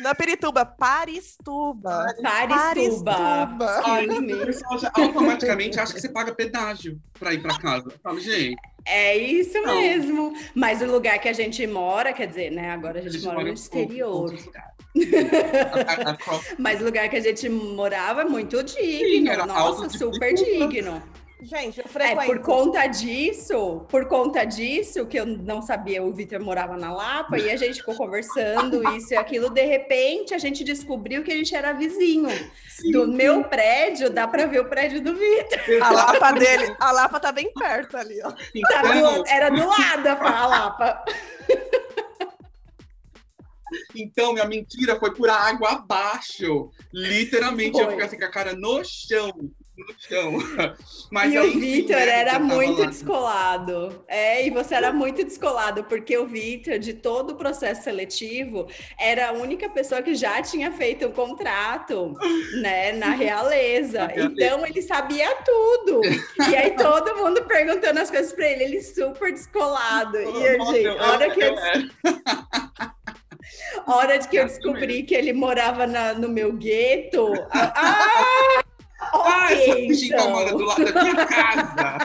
[0.00, 2.06] Na, é Pirituba, Paristuba.
[2.22, 3.12] Paristuba.
[3.12, 3.82] Paristuba.
[3.84, 7.88] Aí, o pessoal já automaticamente acha que você paga pedágio para ir para casa.
[7.88, 8.56] Eu falo, gente.
[8.84, 9.80] É isso não.
[9.80, 10.32] mesmo.
[10.54, 12.70] Mas o lugar que a gente mora, quer dizer, né?
[12.70, 14.34] Agora a gente, a gente mora, mora no exterior.
[16.58, 19.30] Mas o lugar que a gente morava é muito digno.
[19.30, 21.02] Sim, Nossa, super digno.
[21.40, 22.20] Gente, eu frequento.
[22.20, 26.92] É, por conta disso, por conta disso, que eu não sabia, o Vitor morava na
[26.92, 31.30] Lapa, e a gente ficou conversando isso e aquilo, de repente a gente descobriu que
[31.30, 32.28] a gente era vizinho.
[32.68, 33.14] Sim, do sim.
[33.14, 35.82] meu prédio, dá para ver o prédio do Vitor.
[35.82, 38.32] A Lapa dele, a Lapa tá bem perto ali, ó.
[38.68, 41.04] Tá do, era do lado a Lapa.
[43.94, 46.70] Então, minha mentira foi por água abaixo.
[46.92, 47.84] Literalmente, foi.
[47.84, 49.32] eu fiquei assim com a cara no chão.
[49.78, 50.38] No chão.
[51.08, 54.04] Mas e aí, o Vitor né, era muito descolado.
[54.08, 58.66] É, e você era muito descolado, porque o Vitor, de todo o processo seletivo,
[58.98, 62.12] era a única pessoa que já tinha feito um contrato,
[62.60, 64.08] né, na realeza.
[64.16, 66.00] Então, ele sabia tudo.
[66.50, 70.18] E aí, todo mundo perguntando as coisas para ele, ele super descolado.
[70.18, 71.54] E, gente, a hora que eu...
[73.86, 77.32] A hora de que eu descobri que ele morava na, no meu gueto.
[77.52, 78.64] Ah!
[79.00, 80.30] Ah, okay, essa então.
[80.30, 81.98] mora do lado da minha casa.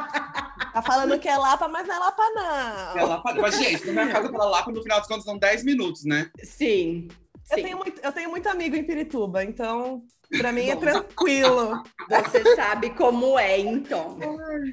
[0.74, 2.98] Tá falando que é Lapa, mas não é Lapa, não.
[2.98, 5.64] É Lapa, mas, gente, da minha casa pra Lapa, no final dos contos, são 10
[5.64, 6.30] minutos, né?
[6.44, 7.08] Sim.
[7.52, 10.04] Eu, tenho muito, eu tenho muito amigo em Pirituba, então
[10.38, 11.84] para mim é tranquilo.
[12.10, 14.18] Você sabe como é, então.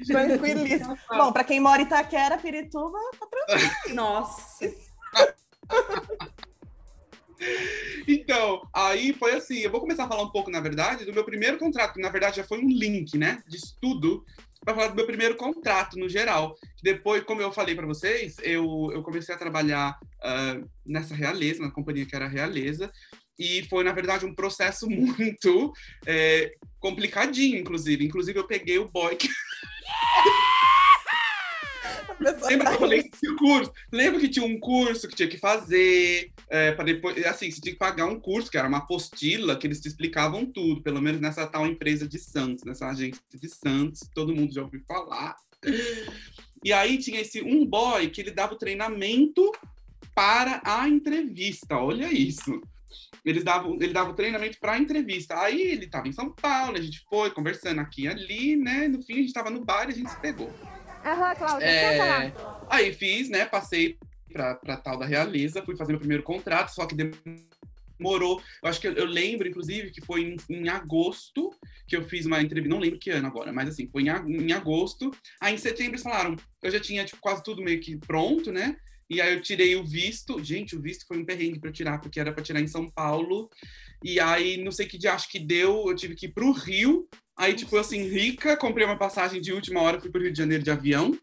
[0.07, 0.97] Tranquilíssimo.
[1.09, 3.95] Bom, para quem mora em Itaquera, Pirituba, tá tranquilo.
[3.95, 4.73] Nossa.
[8.07, 11.23] Então, aí foi assim, eu vou começar a falar um pouco, na verdade, do meu
[11.23, 14.23] primeiro contrato, que na verdade já foi um link, né, de estudo,
[14.63, 16.55] para falar do meu primeiro contrato no geral.
[16.83, 21.71] Depois, como eu falei para vocês, eu, eu comecei a trabalhar uh, nessa realeza, na
[21.71, 22.91] companhia que era realeza,
[23.39, 25.73] e foi, na verdade, um processo muito
[26.05, 28.05] é, complicadinho, inclusive.
[28.05, 29.27] Inclusive, eu peguei o boy que...
[32.21, 33.73] Lembra que eu falei que curso?
[33.91, 37.73] Lembra que tinha um curso que tinha que fazer, é, para depois, assim, você tinha
[37.73, 41.19] que pagar um curso, que era uma apostila, que eles te explicavam tudo, pelo menos
[41.19, 45.35] nessa tal empresa de Santos, nessa agência de Santos, todo mundo já ouviu falar.
[46.63, 49.51] E aí tinha esse um boy que ele dava o treinamento
[50.13, 52.61] para a entrevista, olha isso.
[53.23, 55.39] Eles davam, ele dava o treinamento para a entrevista.
[55.39, 58.87] Aí ele estava em São Paulo, a gente foi conversando aqui e ali, né?
[58.87, 60.51] No fim, a gente estava no bar e a gente se pegou.
[61.03, 62.33] Aham, Cláudia, é...
[62.69, 63.45] Aí fiz, né?
[63.45, 63.97] Passei
[64.31, 68.41] para tal da Realiza, fui fazer meu primeiro contrato, só que demorou.
[68.63, 71.51] Eu acho que eu, eu lembro, inclusive, que foi em, em, agosto
[71.87, 74.53] que eu fiz uma entrevista, não lembro que ano agora, mas assim, foi em, em
[74.53, 75.11] agosto.
[75.41, 78.77] Aí em setembro eles falaram, eu já tinha tipo, quase tudo meio que pronto, né?
[79.09, 80.41] E aí eu tirei o visto.
[80.41, 83.49] Gente, o visto foi um perrengue para tirar, porque era para tirar em São Paulo.
[84.01, 86.53] E aí, não sei que dia acho que deu, eu tive que ir para o
[86.53, 87.09] Rio
[87.41, 90.63] Aí, tipo, assim, rica, comprei uma passagem de última hora, fui pro Rio de Janeiro
[90.63, 91.17] de avião.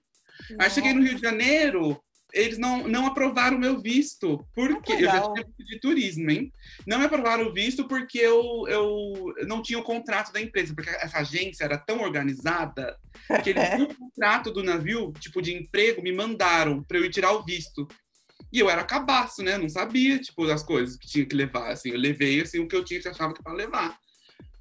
[0.59, 1.96] Aí cheguei no Rio de Janeiro,
[2.33, 4.44] eles não, não aprovaram o meu visto.
[4.52, 6.52] Porque eu já tinha de turismo, hein?
[6.85, 11.18] Não aprovaram o visto porque eu, eu não tinha o contrato da empresa, porque essa
[11.18, 12.98] agência era tão organizada
[13.44, 17.31] que eles o contrato do navio, tipo, de emprego, me mandaram para eu ir tirar
[17.31, 17.87] o visto.
[18.52, 19.57] E eu era cabaço, né?
[19.57, 21.90] Não sabia, tipo, das coisas que tinha que levar, assim.
[21.90, 23.96] Eu levei, assim, o que eu tinha que achava que para levar.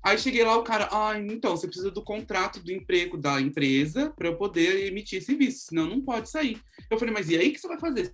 [0.07, 4.09] Aí cheguei lá, o cara, ah, então, você precisa do contrato do emprego da empresa
[4.11, 6.61] para eu poder emitir esse visto, senão não pode sair.
[6.89, 8.13] Eu falei, mas e aí o que você vai fazer?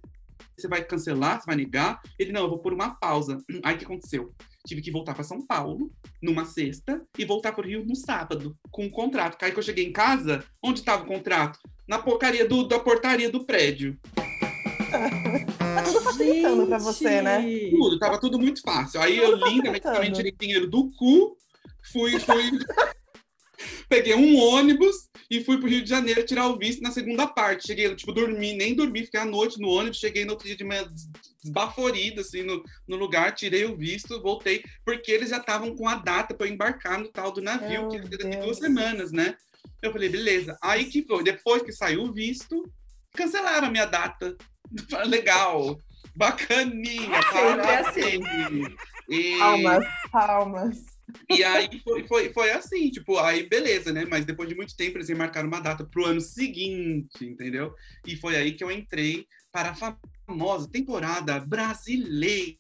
[0.58, 1.40] Você vai cancelar?
[1.40, 2.02] Você vai negar?
[2.18, 3.38] Ele, não, eu vou pôr uma pausa.
[3.64, 4.34] Aí o que aconteceu?
[4.66, 8.58] Tive que voltar para São Paulo numa sexta e voltar para o Rio no sábado
[8.72, 9.38] com o um contrato.
[9.44, 11.60] Aí que eu cheguei em casa, onde estava o contrato?
[11.88, 14.00] Na porcaria do, da portaria do prédio.
[15.60, 17.70] tá tudo facilitando para você, né?
[17.70, 19.00] Tudo, tava tudo muito fácil.
[19.00, 21.38] Aí tudo eu lindamente também tirei dinheiro do cu,
[21.92, 22.52] fui, fui.
[23.88, 27.68] Peguei um ônibus e fui pro Rio de Janeiro tirar o visto na segunda parte.
[27.68, 30.64] Cheguei, tipo, dormi, nem dormi, fiquei à noite no ônibus, cheguei no outro dia de
[30.64, 30.86] manhã
[31.44, 35.96] desbaforida, assim, no, no lugar, tirei o visto, voltei, porque eles já estavam com a
[35.96, 39.36] data para embarcar no tal do navio, Meu que ia daqui duas semanas, né?
[39.82, 40.58] Eu falei, beleza.
[40.62, 42.72] Aí que foi, depois que saiu o visto,
[43.14, 44.36] cancelaram a minha data.
[45.06, 45.78] Legal,
[46.16, 48.22] bacaninha, Sempre assim.
[49.10, 49.38] E...
[49.38, 50.93] Palmas, palmas.
[51.30, 54.06] E aí foi, foi, foi assim, tipo, aí beleza, né?
[54.10, 57.74] Mas depois de muito tempo eles marcaram uma data pro ano seguinte, entendeu?
[58.06, 62.58] E foi aí que eu entrei para a famosa temporada brasileira.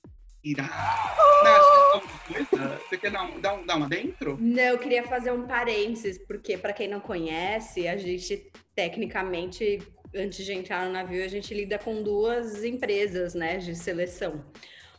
[2.90, 4.38] Você quer dar, dar, dar uma dentro?
[4.40, 9.80] Não, eu queria fazer um parênteses, porque para quem não conhece, a gente tecnicamente,
[10.14, 14.44] antes de entrar no navio, a gente lida com duas empresas, né, de seleção.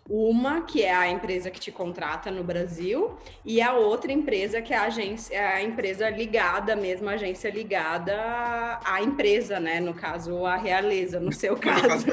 [0.09, 4.75] Uma que é a empresa que te contrata no Brasil e a outra empresa que
[4.75, 8.15] é a agência, é a empresa ligada mesmo, a agência ligada
[8.85, 9.81] à empresa, né?
[9.81, 12.07] No caso, a realeza, no seu caso.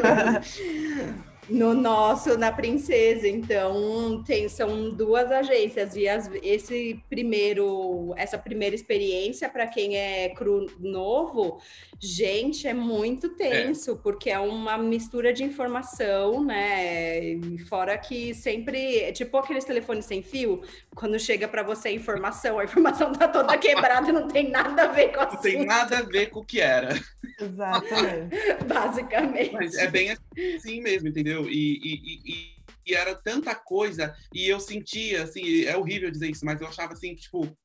[1.51, 3.27] No nosso, na Princesa.
[3.27, 10.29] Então, tem, são duas agências e as, esse primeiro, essa primeira experiência para quem é
[10.29, 11.61] cru novo,
[11.99, 13.95] gente, é muito tenso, é.
[13.95, 17.39] porque é uma mistura de informação, né?
[17.67, 20.61] Fora que sempre, tipo aqueles telefones sem fio,
[20.95, 24.83] quando chega para você a informação, a informação tá toda quebrada e não tem nada
[24.83, 26.97] a ver com a Não tem nada a ver com o que era.
[27.39, 28.35] Exatamente.
[28.65, 29.53] Basicamente.
[29.53, 31.40] Mas é bem assim mesmo, entendeu?
[31.49, 32.55] E, e, e,
[32.87, 36.93] e, era tanta coisa, e eu sentia, assim, é horrível dizer isso, mas eu achava
[36.93, 37.55] assim, tipo,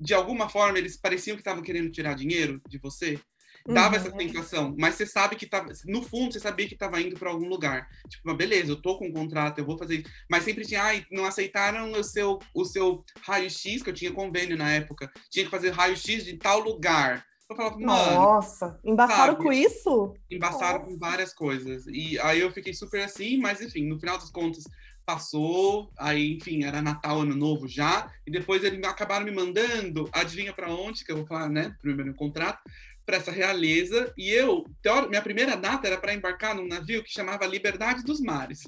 [0.00, 3.18] de alguma forma eles pareciam que estavam querendo tirar dinheiro de você.
[3.66, 4.02] Dava uhum.
[4.02, 7.30] essa sensação, mas você sabe que tava, no fundo você sabia que estava indo para
[7.30, 7.88] algum lugar.
[8.10, 10.10] Tipo, beleza, eu tô com um contrato, eu vou fazer isso.
[10.28, 14.54] Mas sempre tinha, ai, não aceitaram o seu, o seu raio-x, que eu tinha convênio
[14.54, 15.10] na época.
[15.30, 17.24] Tinha que fazer raio-x de tal lugar.
[17.48, 17.86] Eu falava, mano.
[17.86, 19.44] Nossa, embaçaram sabe?
[19.44, 20.14] com isso?
[20.30, 20.90] Embaçaram Nossa.
[20.90, 21.86] com várias coisas.
[21.86, 24.64] E aí eu fiquei super assim, mas enfim, no final das contas
[25.04, 30.52] passou, aí enfim, era Natal, Ano Novo já, e depois eles acabaram me mandando, adivinha
[30.52, 32.58] para onde, que eu vou falar, né, primeiro contrato,
[33.04, 34.64] para essa realeza, e eu,
[35.10, 38.62] minha primeira data era para embarcar num navio que chamava Liberdade dos Mares.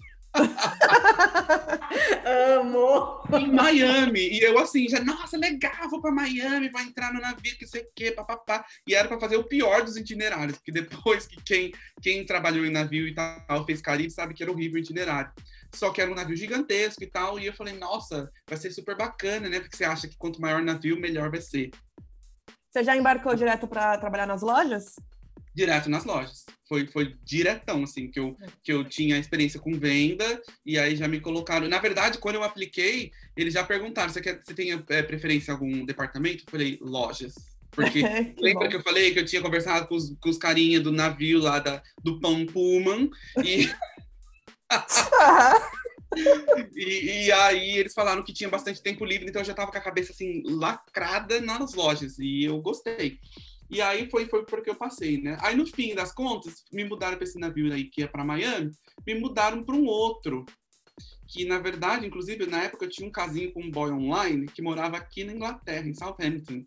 [2.24, 3.22] Amo!
[3.32, 4.28] Em Miami.
[4.30, 7.82] E eu assim, já, nossa, legal, vou para Miami, vou entrar no navio, que sei
[7.82, 8.64] o quê, papapá.
[8.86, 11.72] E era para fazer o pior dos itinerários, porque depois que quem,
[12.02, 15.32] quem trabalhou em navio e tal, fez Caribe, sabe que era horrível o itinerário.
[15.74, 18.96] Só que era um navio gigantesco e tal, e eu falei, nossa, vai ser super
[18.96, 19.60] bacana, né?
[19.60, 21.70] Porque você acha que quanto maior o navio, melhor vai ser.
[22.70, 24.96] Você já embarcou direto para trabalhar nas lojas?
[25.56, 26.44] Direto nas lojas.
[26.68, 31.08] Foi, foi diretão, assim, que eu, que eu tinha experiência com venda, e aí já
[31.08, 31.66] me colocaram.
[31.66, 35.54] Na verdade, quando eu apliquei, eles já perguntaram: você, quer, você tem é, preferência em
[35.54, 36.44] algum departamento?
[36.46, 37.34] Eu falei, lojas.
[37.70, 38.70] Porque que lembra bom.
[38.70, 41.58] que eu falei que eu tinha conversado com os, com os carinha do navio lá
[41.58, 43.08] da, do Pão Pullman,
[43.42, 43.70] e.
[46.74, 49.78] e, e, aí eles falaram que tinha bastante tempo livre, então eu já tava com
[49.78, 53.20] a cabeça assim lacrada nas lojas e eu gostei.
[53.70, 55.36] E aí foi, foi porque eu passei, né?
[55.40, 58.70] Aí no fim das contas, me mudaram para esse navio aí que ia para Miami,
[59.06, 60.44] me mudaram para um outro.
[61.28, 64.62] Que na verdade, inclusive, na época eu tinha um casinho com um boy online que
[64.62, 66.64] morava aqui na Inglaterra, em Southampton.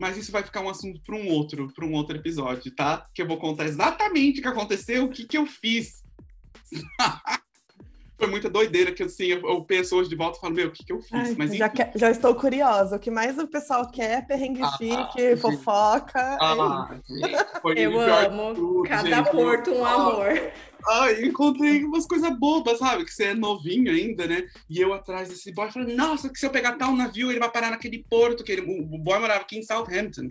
[0.00, 3.06] Mas isso vai ficar um assunto para um outro, para um outro episódio, tá?
[3.14, 6.02] Que eu vou contar exatamente o que aconteceu, o que, que eu fiz.
[8.18, 10.70] foi muita doideira que assim, eu, eu penso hoje de volta e falo, meu, o
[10.72, 11.12] que, que eu fiz?
[11.12, 12.96] Ai, Mas, já, que, já, estou curiosa.
[12.96, 15.36] O que mais o pessoal quer é perrengue ah, chique, gente.
[15.36, 16.36] fofoca.
[16.40, 18.54] Ah, é gente, eu amo.
[18.54, 20.50] Tudo, Cada gente, porto um amor.
[20.86, 23.04] Ai, encontrei umas coisas bobas, sabe?
[23.04, 24.48] Que você é novinho ainda, né?
[24.68, 27.50] E eu atrás desse boy falei, nossa, que se eu pegar tal navio, ele vai
[27.50, 30.30] parar naquele porto, que ele, o boy morava aqui em Southampton.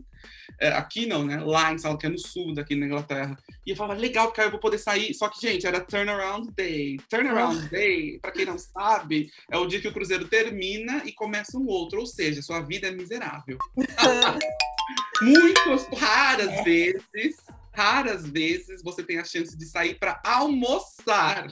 [0.59, 1.41] É, aqui não, né?
[1.43, 3.37] Lá em Southampton, que é no sul daqui na Inglaterra.
[3.65, 5.13] E eu falava, legal, porque aí eu vou poder sair.
[5.13, 6.97] Só que, gente, era turnaround day.
[7.09, 7.69] Turnaround oh.
[7.69, 11.67] day, pra quem não sabe, é o dia que o cruzeiro termina e começa um
[11.67, 11.99] outro.
[11.99, 13.57] Ou seja, sua vida é miserável.
[15.21, 16.63] Muitas, raras é.
[16.63, 17.37] vezes,
[17.77, 21.47] raras vezes você tem a chance de sair para almoçar.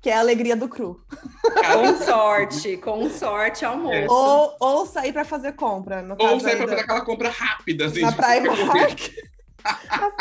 [0.00, 1.04] que é a alegria do cru.
[1.42, 3.94] Com sorte, com sorte, almoço.
[3.94, 4.06] É.
[4.08, 6.02] Ou, ou sair para fazer compra.
[6.18, 7.86] ou sair para fazer aquela compra rápida.
[7.86, 9.14] Assim, na Primark.
[9.62, 10.12] na,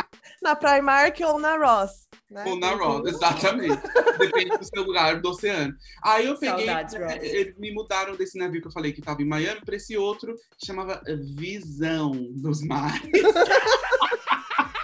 [0.51, 2.09] na Primark ou na Ross.
[2.29, 2.43] Né?
[2.45, 3.81] Ou na Ross, exatamente.
[4.17, 5.73] Depende do seu lugar do oceano.
[6.03, 9.21] Aí eu peguei, Saudades, né, eles me mudaram desse navio que eu falei que estava
[9.21, 11.01] em Miami para esse outro que chamava
[11.37, 13.01] Visão dos Mares.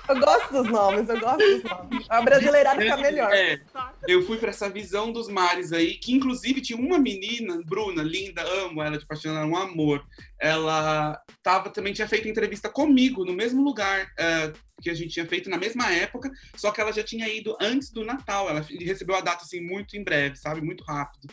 [0.07, 2.05] Eu gosto dos nomes, eu gosto dos nomes.
[2.09, 3.33] A brasileirada fica melhor.
[3.33, 3.59] É,
[4.07, 8.41] eu fui para essa visão dos mares aí, que inclusive tinha uma menina, Bruna, linda,
[8.41, 10.05] amo ela de paixão, era um amor.
[10.39, 15.25] Ela tava, também tinha feito entrevista comigo no mesmo lugar uh, que a gente tinha
[15.25, 18.49] feito na mesma época, só que ela já tinha ido antes do Natal.
[18.49, 20.61] Ela recebeu a data assim muito em breve, sabe?
[20.61, 21.27] Muito rápido.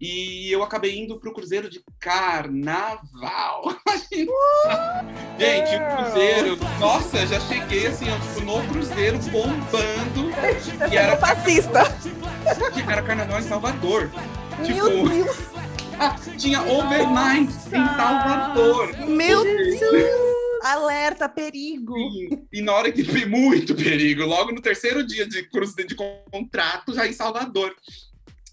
[0.00, 3.62] E eu acabei indo pro cruzeiro de carnaval.
[5.38, 10.30] Gente, o cruzeiro, nossa, já cheguei assim, ó, tipo, no cruzeiro bombando.
[10.92, 11.84] e era fascista.
[12.88, 14.10] Era carnaval em Salvador.
[14.58, 15.56] Meu tipo, Deus.
[15.98, 18.94] Ah, tinha overnight em Salvador.
[19.08, 20.36] Meu Deus!
[20.62, 21.94] Alerta, perigo!
[21.94, 22.46] Sim.
[22.52, 25.94] E na hora que muito perigo, logo no terceiro dia de, de
[26.30, 27.74] contrato, já em Salvador.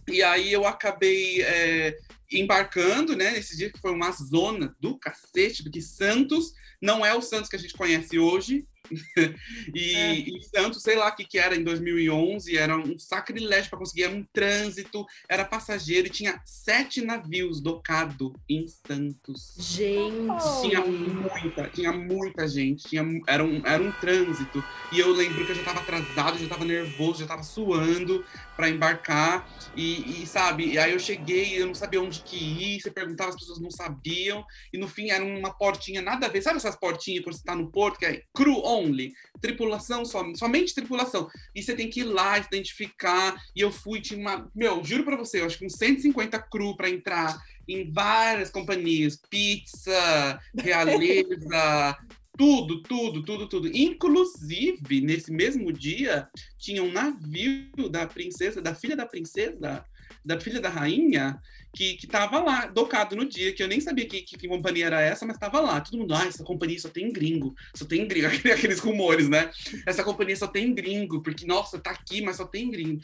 [0.07, 1.97] E aí eu acabei é,
[2.31, 7.21] embarcando, né, nesse dia que foi uma zona do cacete, porque Santos não é o
[7.21, 8.67] Santos que a gente conhece hoje,
[9.73, 10.13] e, é.
[10.13, 14.03] e, Santos, sei lá o que, que era em 2011, era um sacrilégio para conseguir,
[14.03, 19.55] era um trânsito, era passageiro e tinha sete navios docados em Santos.
[19.57, 20.61] Gente!
[20.61, 24.63] Tinha muita, tinha muita gente, tinha, era, um, era um trânsito.
[24.91, 28.23] E eu lembro que eu já estava atrasado, já estava nervoso, já estava suando
[28.55, 29.47] para embarcar.
[29.75, 33.29] E, e, sabe, e aí eu cheguei, eu não sabia onde que ir, você perguntava,
[33.29, 34.45] as pessoas não sabiam.
[34.71, 36.41] E no fim era uma portinha, nada a ver.
[36.41, 40.73] Sabe essas portinhas quando você está no porto, que é cru only, tripulação só, somente
[40.73, 41.29] tripulação.
[41.53, 43.35] E você tem que ir lá, identificar.
[43.55, 44.49] E eu fui, tinha uma.
[44.55, 49.19] Meu, juro pra você, eu acho que uns 150 cru para entrar em várias companhias,
[49.29, 51.97] pizza, realeza,
[52.37, 53.67] tudo, tudo, tudo, tudo.
[53.67, 59.85] Inclusive, nesse mesmo dia, tinha um navio da princesa, da filha da princesa,
[60.25, 61.39] da filha da rainha,
[61.73, 64.85] que, que tava lá, docado no dia, que eu nem sabia que, que, que companhia
[64.85, 65.81] era essa, mas tava lá.
[65.81, 69.49] Todo mundo, ah, essa companhia só tem gringo, só tem gringo, aqueles rumores, né?
[69.85, 73.01] Essa companhia só tem gringo, porque, nossa, tá aqui, mas só tem gringo.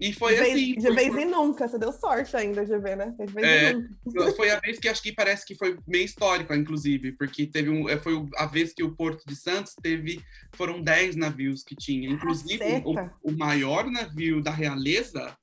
[0.00, 0.74] E foi de assim.
[0.76, 3.14] De vez em nunca, você deu sorte ainda, GV, né?
[3.18, 4.32] De vez é, nunca.
[4.32, 7.88] Foi a vez que acho que parece que foi meio histórica, inclusive, porque teve um.
[7.88, 10.22] É, foi a vez que o Porto de Santos teve.
[10.54, 12.08] Foram 10 navios que tinha.
[12.08, 15.36] Inclusive, o, o maior navio da realeza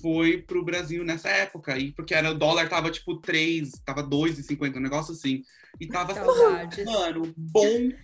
[0.00, 1.78] foi pro Brasil nessa época.
[1.78, 5.42] E porque era, o dólar tava tipo 3, tava 2,50, um negócio assim.
[5.80, 7.98] E tava, assim, mano, bombando.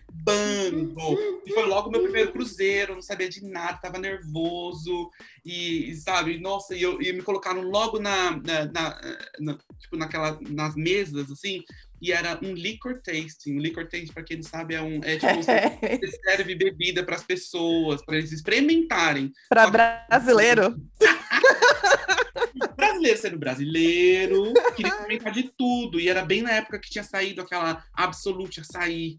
[1.47, 5.11] E foi logo meu primeiro cruzeiro, não sabia de nada, tava nervoso.
[5.45, 9.01] E, sabe, nossa, e, eu, e me colocaram logo na, na, na,
[9.39, 11.63] na, tipo, naquela, nas mesas, assim,
[12.01, 13.57] e era um liquor tasting.
[13.57, 17.17] Um liquor tasting, para quem não sabe, é um é tipo você serve bebida para
[17.17, 19.33] as pessoas, para eles experimentarem.
[19.49, 20.77] Para brasileiro.
[22.77, 26.01] brasileiro sendo brasileiro, queria experimentar de tudo.
[26.01, 29.17] E era bem na época que tinha saído aquela Absolute açaí.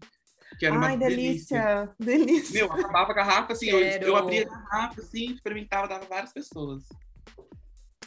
[0.58, 2.26] Que era Ai, uma delícia, delícia.
[2.26, 2.54] delícia.
[2.54, 6.84] Meu, acabava a garrafa assim, eu, eu abria a garrafa assim, experimentava, dava várias pessoas.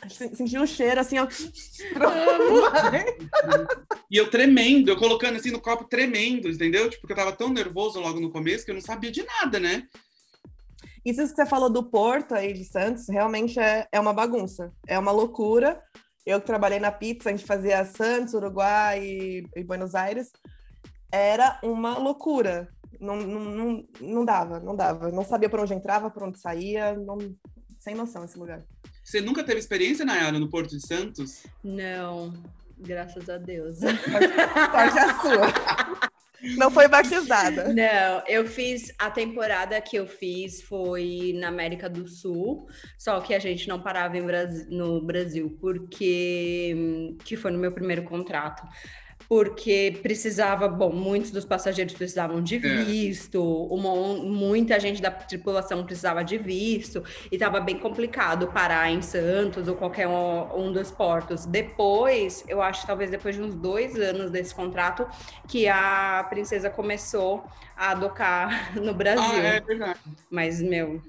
[0.09, 1.27] Senti o cheiro assim, ó.
[4.09, 6.89] e eu tremendo, eu colocando assim no copo tremendo, entendeu?
[6.89, 9.59] Tipo, porque eu tava tão nervoso logo no começo que eu não sabia de nada,
[9.59, 9.87] né?
[11.05, 14.97] Isso que você falou do Porto aí de Santos, realmente é, é uma bagunça, é
[14.97, 15.81] uma loucura.
[16.25, 20.31] Eu que trabalhei na pizza, a gente fazia Santos, Uruguai e, e Buenos Aires,
[21.11, 22.69] era uma loucura.
[22.99, 25.11] Não, não, não, não dava, não dava.
[25.11, 27.17] Não sabia por onde entrava, por onde saía, não...
[27.79, 28.63] sem noção esse lugar.
[29.03, 31.43] Você nunca teve experiência, Nayara, no Porto de Santos?
[31.63, 32.33] Não,
[32.79, 33.79] graças a Deus.
[33.79, 36.13] Sorte a sua.
[36.57, 37.73] Não foi batizada.
[37.73, 43.33] Não, eu fiz a temporada que eu fiz foi na América do Sul, só que
[43.33, 44.15] a gente não parava
[44.69, 48.63] no Brasil porque que foi no meu primeiro contrato.
[49.33, 52.59] Porque precisava, bom, muitos dos passageiros precisavam de É.
[52.59, 59.01] visto, uma- muita gente da tripulação precisava de visto, e estava bem complicado parar em
[59.01, 61.47] Santos ou qualquer um, um dos portos.
[61.47, 65.07] Depois, eu acho talvez depois de uns dois anos desse contrato,
[65.47, 67.43] que a princesa começou
[67.75, 68.47] a adocar
[68.79, 69.23] no Brasil.
[69.41, 69.99] Ah, é verdade.
[70.29, 71.01] Mas, meu,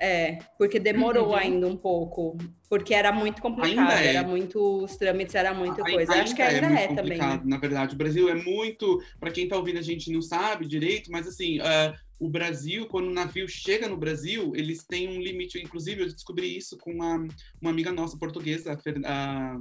[0.00, 1.34] é, porque demorou Uhum.
[1.34, 2.36] ainda um pouco,
[2.68, 4.14] porque era muito complicado, é.
[4.14, 6.12] era muito, os trâmites era muita coisa.
[6.12, 7.18] Acho que ainda muito é, também.
[7.18, 7.40] né?
[7.44, 9.02] Na verdade, o Brasil é muito.
[9.18, 13.08] Para quem está ouvindo, a gente não sabe direito, mas assim, ah, o Brasil, quando
[13.08, 15.58] o navio chega no Brasil, eles têm um limite.
[15.60, 17.26] Inclusive, eu descobri isso com uma,
[17.60, 19.60] uma amiga nossa portuguesa, a, Fer, a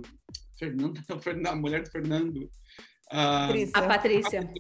[0.58, 2.50] Fernanda, a Fernanda, a mulher do Fernando.
[3.12, 3.78] Ah, Patrícia.
[3.78, 4.52] A Patrícia.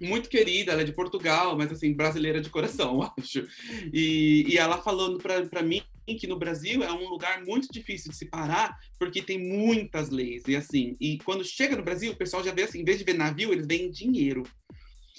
[0.00, 3.46] Muito querida, ela é de Portugal, mas assim, brasileira de coração, acho.
[3.92, 5.82] E, e ela falando para mim
[6.18, 10.42] que no Brasil é um lugar muito difícil de se parar, porque tem muitas leis.
[10.48, 13.04] E assim, e quando chega no Brasil, o pessoal já vê assim, em vez de
[13.04, 14.44] ver navio, eles veem dinheiro.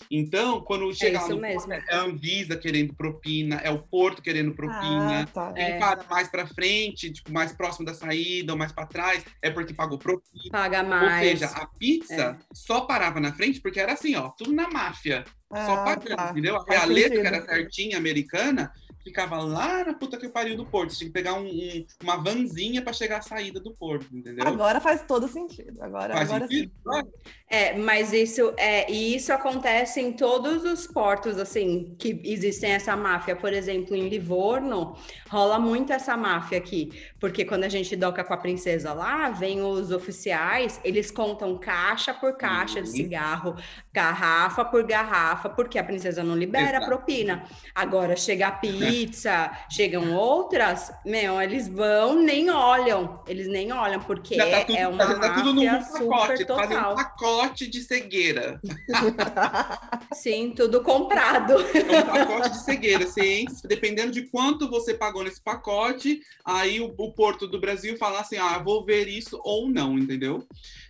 [0.09, 1.67] Então, quando chega lá isso no mesmo.
[1.69, 5.23] porto, é a Anvisa querendo propina, é o Porto querendo propina.
[5.23, 5.53] Ah, tá.
[5.53, 5.77] Quem É.
[5.79, 9.73] para mais para frente, tipo, mais próximo da saída ou mais para trás, é porque
[9.73, 10.51] pagou propina.
[10.51, 11.27] Paga Ou mais.
[11.39, 15.23] seja, a pizza só parava na frente porque era assim, ó, tudo na máfia.
[15.51, 16.29] Só Ah, pagando, tá.
[16.31, 16.55] entendeu?
[16.57, 18.71] A realeza, que era certinha, americana,
[19.03, 20.91] ficava lá na puta que pariu do porto.
[20.91, 24.45] Você tinha que pegar um- um- uma vanzinha pra chegar à saída do porto, entendeu?
[24.47, 25.81] Agora faz todo sentido.
[25.81, 26.71] Agora, Faz agora sentido?
[26.71, 27.03] sim.
[27.51, 32.95] É, mas isso é, e isso acontece em todos os portos, assim, que existem essa
[32.95, 33.35] máfia.
[33.35, 34.95] Por exemplo, em Livorno,
[35.27, 39.63] rola muito essa máfia aqui, porque quando a gente doca com a princesa lá, vem
[39.63, 42.95] os oficiais, eles contam caixa por caixa de Uhum.
[42.95, 43.55] cigarro,
[43.91, 46.85] garrafa por garrafa, porque a princesa não libera Exato.
[46.85, 47.43] propina.
[47.73, 54.37] Agora chega a pizza, chegam outras, meu, eles vão, nem olham, eles nem olham, porque
[54.37, 56.45] tá tudo, é uma tá tudo no máfia super pacote.
[56.45, 56.95] Total.
[57.39, 58.59] Pacote de cegueira.
[60.13, 61.53] Sim, tudo comprado.
[61.53, 63.05] É um pacote de cegueira.
[63.05, 67.97] Você entra, dependendo de quanto você pagou nesse pacote, aí o, o Porto do Brasil
[67.97, 70.45] fala assim: ah, vou ver isso ou não, entendeu?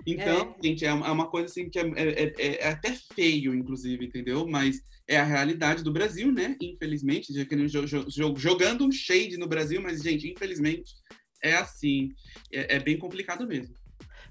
[0.06, 3.54] Então, gente, é uma é uma coisa assim que é, é- é- é até feio,
[3.54, 4.48] inclusive, entendeu?
[4.48, 6.56] Mas é a realidade do Brasil, né?
[6.62, 10.94] Infelizmente, já jo- jogando um shade no Brasil, mas, gente, infelizmente
[11.42, 12.10] é assim.
[12.52, 13.74] É, é bem complicado mesmo.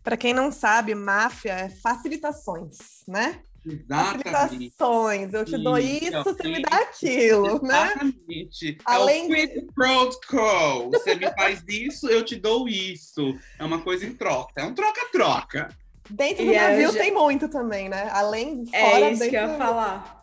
[0.09, 3.43] Para quem não sabe, máfia é facilitações, né?
[3.67, 4.31] Exatamente.
[4.31, 5.35] Facilitações.
[5.35, 6.63] Eu te dou Isso, isso, você me isso.
[6.63, 7.85] dá aquilo, né?
[7.85, 8.79] Exatamente.
[8.87, 10.91] Além é o quid pro quo.
[10.93, 13.37] Você me faz isso, eu te dou isso.
[13.59, 14.53] É uma coisa em troca.
[14.57, 15.69] É um troca-troca.
[16.09, 18.09] Dentro E do é, navio já- tem muito também, né?
[18.11, 20.18] Além de É fora, isso que eu dentro ia falar.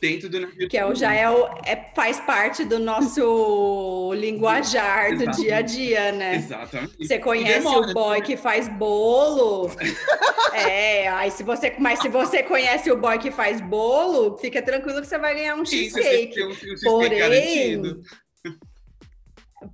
[0.00, 0.68] Dentro do navio.
[0.68, 5.42] Que é, o- já é, o, é faz parte do nosso linguajar do Exatamente.
[5.42, 6.36] dia a dia, né?
[6.36, 7.06] Exatamente.
[7.06, 8.24] Você conhece demora, o boy né?
[8.24, 9.70] que faz bolo?
[10.54, 15.00] é, aí se você, mas se você conhece o boy que faz bolo, fica tranquilo
[15.02, 16.34] que você vai ganhar um Sim, cheesecake.
[16.34, 18.02] tem um, um cheesecake Porém, garantido.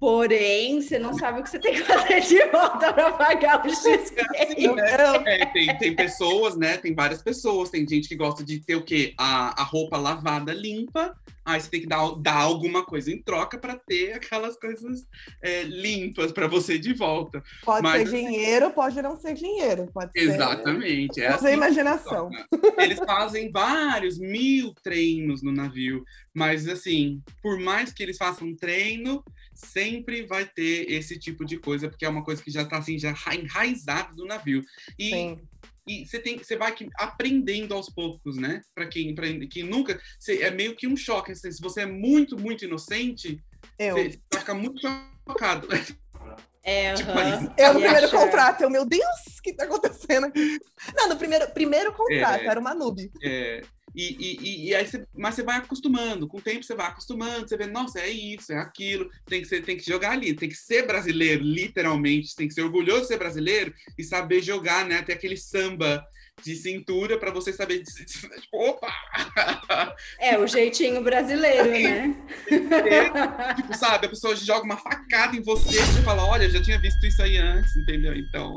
[0.01, 3.69] Porém, você não sabe o que você tem que fazer de volta para pagar o?
[4.57, 4.75] Eu-
[5.27, 6.77] É, tem, tem pessoas, né?
[6.77, 7.71] Tem várias pessoas.
[7.71, 9.15] Tem gente que gosta de ter o quê?
[9.19, 11.17] A, a roupa lavada limpa.
[11.47, 15.07] Aí você tem que dar, dar alguma coisa em troca para ter aquelas coisas
[15.41, 17.41] é, limpas para você de volta.
[17.65, 19.89] Pode Mas, ser assim- dinheiro, pode não ser dinheiro.
[19.95, 20.21] Pode ser.
[20.21, 21.21] Exatamente.
[21.23, 22.31] É Usa a assim imaginação.
[22.79, 29.23] Eles fazem vários mil treinos no navio, mas assim, por mais que eles façam treino,
[29.55, 32.99] sempre vai ter esse tipo de coisa, porque é uma coisa que já está assim,
[32.99, 34.63] já ra- enraizada do navio.
[34.99, 35.39] E, Sim.
[35.87, 38.61] E você tem, você vai aprendendo aos poucos, né?
[38.75, 41.33] Para quem, pra quem nunca, você- é meio que um choque.
[41.33, 43.39] assim, se você é muito, muito inocente,
[43.79, 43.95] Eu.
[43.97, 45.69] você vai ficar muito chocado.
[46.69, 47.11] É, Tipo.
[47.57, 49.05] Eu no E primeiro achar- contrato, eu, meu Deus,
[49.39, 50.33] o que tá acontecendo?
[50.97, 52.47] Não, no primeiro, primeiro contrato, É.
[52.47, 53.09] era uma noob.
[53.23, 53.63] É,
[53.95, 56.89] e, e, e- e aí você, mas você vai acostumando, com o tempo você vai
[56.89, 60.35] acostumando, você vê, nossa, é isso, é aquilo, tem que, ser, tem que jogar ali,
[60.35, 64.85] tem que ser brasileiro, literalmente, tem que ser orgulhoso de ser brasileiro e saber jogar,
[64.85, 65.03] né?
[65.03, 66.05] Ter aquele samba
[66.43, 68.05] de cintura para você saber, de- de-
[68.41, 68.93] tipo, opa!
[70.19, 72.15] É o jeitinho brasileiro, né?
[73.57, 76.79] tipo, sabe, a pessoa joga uma facada em você, você fala, olha, eu já tinha
[76.79, 78.15] visto isso aí antes, entendeu?
[78.15, 78.57] Então,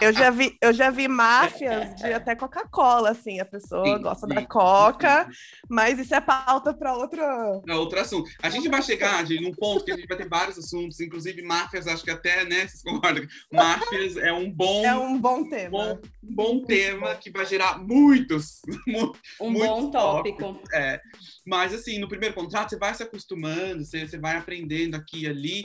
[0.00, 4.26] Eu já vi, eu já vi máfias de até Coca-Cola, assim, a pessoa Sim, gosta
[4.28, 5.28] sim, da Coca,
[5.68, 7.60] mas isso é pauta para outra.
[7.68, 8.30] É outro assunto.
[8.42, 11.42] A gente vai chegar, gente, num ponto que a gente vai ter vários assuntos, inclusive
[11.42, 13.24] máfias, acho que até, né, vocês concordam?
[13.52, 15.70] Máfias é um bom, É um bom tema.
[15.70, 20.60] bom, bom tema que vai gerar muitos, mu- Um bom tópico.
[20.72, 21.00] é.
[21.46, 25.28] Mas, assim, no primeiro contrato, você vai se acostumando, você, você vai aprendendo aqui e
[25.28, 25.64] ali.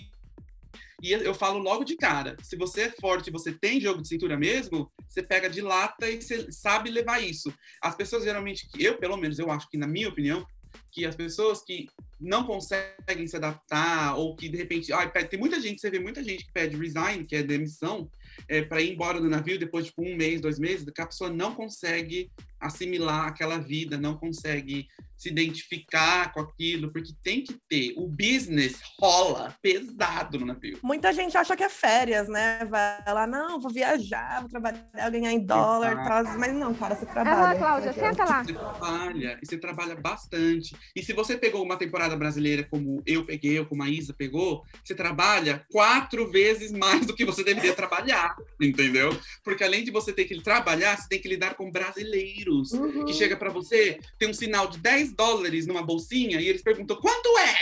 [1.02, 4.38] E eu falo logo de cara: se você é forte, você tem jogo de cintura
[4.38, 7.54] mesmo, você pega de lata e você sabe levar isso.
[7.82, 10.46] As pessoas geralmente, eu pelo menos, eu acho que, na minha opinião,
[10.92, 11.88] que as pessoas que
[12.20, 16.24] não conseguem se adaptar ou que de repente, ah, tem muita gente, você vê muita
[16.24, 18.10] gente que pede resign, que é demissão,
[18.48, 21.06] é, para ir embora do navio depois de tipo, um mês, dois meses, que a
[21.06, 24.88] pessoa não consegue assimilar aquela vida, não consegue
[25.18, 27.94] se identificar com aquilo, porque tem que ter.
[27.98, 30.80] O business rola pesado no navio.
[30.84, 32.60] Muita gente acha que é férias, né?
[32.66, 37.06] Vai lá, não, vou viajar, vou trabalhar, ganhar em dólar, tal, mas não, cara, você
[37.06, 37.38] trabalha.
[37.38, 38.44] Lá, Cláudia, senta lá.
[38.44, 40.76] Você trabalha, e você trabalha bastante.
[40.96, 44.64] E se você pegou uma temporada brasileira como eu peguei, ou como a Isa pegou,
[44.84, 49.18] você trabalha quatro vezes mais do que você deveria trabalhar, entendeu?
[49.44, 53.06] Porque além de você ter que trabalhar, você tem que lidar com brasileiros, uhum.
[53.06, 56.62] que chega para você, tem um sinal de 10 10 dólares numa bolsinha e eles
[56.62, 57.56] perguntam quanto é?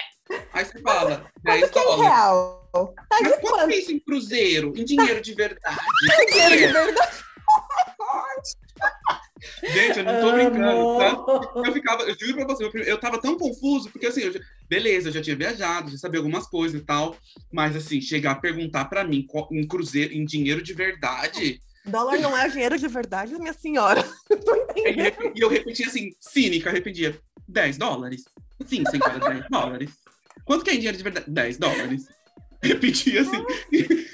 [0.53, 2.01] Aí você fala, 10 dólares.
[2.01, 2.69] É real?
[2.73, 4.73] Tá Mas quanto, quanto é isso em cruzeiro?
[4.75, 5.77] Em dinheiro de verdade?
[6.31, 7.05] dinheiro de verdade.
[9.63, 11.67] Gente, eu não tô brincando, tá?
[11.67, 15.09] Eu ficava, eu juro pra você, eu tava tão confuso, porque assim, eu já, beleza,
[15.09, 17.15] eu já tinha viajado, já sabia algumas coisas e tal,
[17.51, 22.38] mas assim, chegar a perguntar pra mim em cruzeiro, em dinheiro de verdade, Dólar não
[22.38, 24.03] é dinheiro de verdade, minha senhora.
[24.29, 25.33] Eu tô entendendo.
[25.36, 27.19] E eu repetia assim, cínica, repetia.
[27.47, 28.25] 10 dólares.
[28.65, 29.91] Sim, senhora, 10 dólares.
[30.43, 31.29] Quanto que é dinheiro de verdade?
[31.29, 32.07] 10 dólares.
[32.61, 33.45] Repetia assim,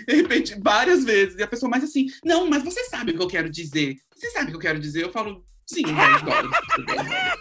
[0.07, 1.38] repeti várias vezes.
[1.38, 3.95] E a pessoa mais assim, não, mas você sabe o que eu quero dizer.
[4.13, 5.03] Você sabe o que eu quero dizer?
[5.03, 6.51] Eu falo, sim, 10 dólares.
[6.86, 7.39] 10 dólares.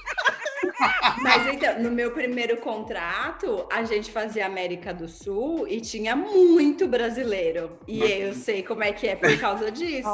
[1.22, 6.88] Mas então, no meu primeiro contrato, a gente fazia América do Sul e tinha muito
[6.88, 7.78] brasileiro.
[7.86, 10.08] E eu sei como é que é por causa disso.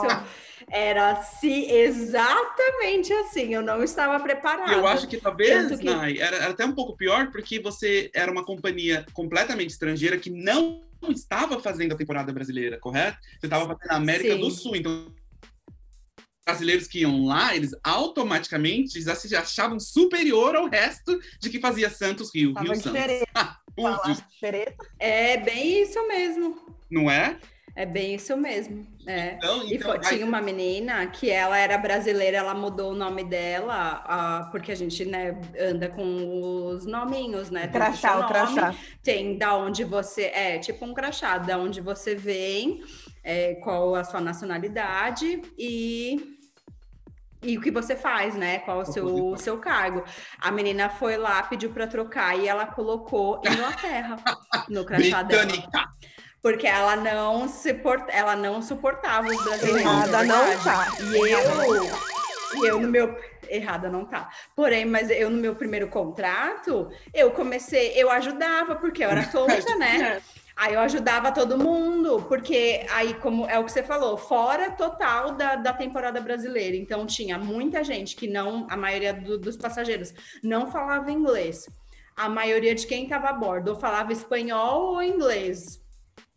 [0.68, 4.72] Era assim, exatamente assim, eu não estava preparada.
[4.72, 5.84] Eu acho que talvez, que...
[5.84, 10.30] Nai, era, era, até um pouco pior, porque você era uma companhia completamente estrangeira que
[10.30, 13.18] não estava fazendo a temporada brasileira, correto?
[13.38, 14.40] Você estava fazendo a América Sim.
[14.40, 15.06] do Sul, então
[16.46, 21.90] brasileiros que iam lá, eles automaticamente já se achavam superior ao resto de que fazia
[21.90, 22.94] Santos, Rio, Tava Rio Santos.
[25.00, 26.56] é bem isso mesmo.
[26.88, 27.36] Não é?
[27.74, 28.86] É bem isso mesmo.
[29.06, 29.34] É.
[29.34, 33.22] Então, então, e foi, tinha uma menina que ela era brasileira, ela mudou o nome
[33.22, 37.68] dela, uh, porque a gente né, anda com os nominhos, né?
[37.68, 38.74] crachá, o crachá.
[39.02, 40.22] Tem da onde você.
[40.26, 42.82] É, tipo um crachá, da onde você vem,
[43.22, 46.35] é, qual a sua nacionalidade e
[47.42, 48.58] e o que você faz, né?
[48.60, 50.04] Qual o seu, o seu cargo.
[50.38, 54.16] A menina foi lá, pediu para trocar e ela colocou Inglaterra
[54.68, 55.46] no crachá dela.
[56.42, 59.80] Porque ela não, se ela não suportava os brasileiros.
[59.80, 60.86] Errada não tá.
[61.00, 63.18] E eu, e eu no meu.
[63.48, 64.28] Errada não tá.
[64.54, 69.76] Porém, mas eu no meu primeiro contrato, eu comecei, eu ajudava, porque eu era tonta,
[69.76, 70.20] né?
[70.56, 75.32] Aí eu ajudava todo mundo, porque aí, como é o que você falou, fora total
[75.32, 76.74] da, da temporada brasileira.
[76.74, 81.66] Então, tinha muita gente que não, a maioria do, dos passageiros, não falava inglês.
[82.16, 85.84] A maioria de quem estava a bordo ou falava espanhol ou inglês.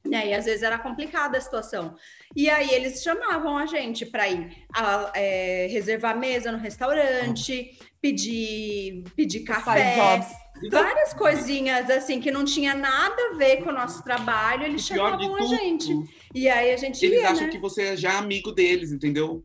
[0.05, 0.27] Né?
[0.27, 1.95] E às vezes era complicada a situação.
[2.35, 9.03] E aí eles chamavam a gente para ir a, é, reservar mesa no restaurante, pedir,
[9.15, 10.25] pedir café,
[10.69, 15.35] várias coisinhas assim que não tinha nada a ver com o nosso trabalho, eles chamavam
[15.35, 15.93] a gente.
[16.33, 17.51] E aí a gente Eles ia, acham né?
[17.51, 19.43] que você é já amigo deles, entendeu?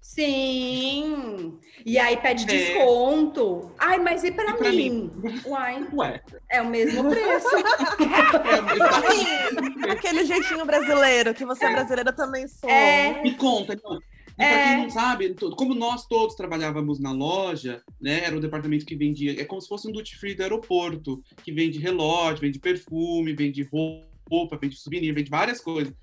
[0.00, 1.58] Sim.
[1.84, 2.46] E aí pede é.
[2.46, 3.70] desconto.
[3.78, 5.10] Ai, mas e para mim?
[5.22, 5.40] mim?
[5.44, 5.86] Uai.
[5.92, 6.22] Ué.
[6.50, 7.48] É o mesmo preço.
[7.54, 9.90] é o mesmo...
[9.90, 12.70] Aquele jeitinho brasileiro, que você é, brasileira também sou.
[12.70, 13.20] É.
[13.22, 14.00] Me conta, então.
[14.38, 14.76] E para quem é.
[14.76, 19.44] não sabe, como nós todos trabalhávamos na loja, né, era o departamento que vendia, é
[19.44, 24.58] como se fosse um duty free do aeroporto, que vende relógio, vende perfume, vende roupa,
[24.60, 25.94] vende souvenir, vende várias coisas.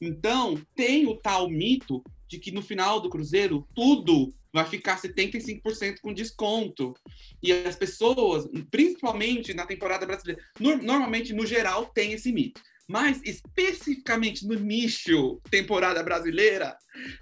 [0.00, 6.00] Então, tem o tal mito de que no final do cruzeiro tudo vai ficar 75%
[6.00, 6.94] com desconto.
[7.42, 12.60] E as pessoas, principalmente na temporada brasileira, no, normalmente no geral tem esse mito.
[12.86, 16.76] Mas especificamente no nicho temporada brasileira,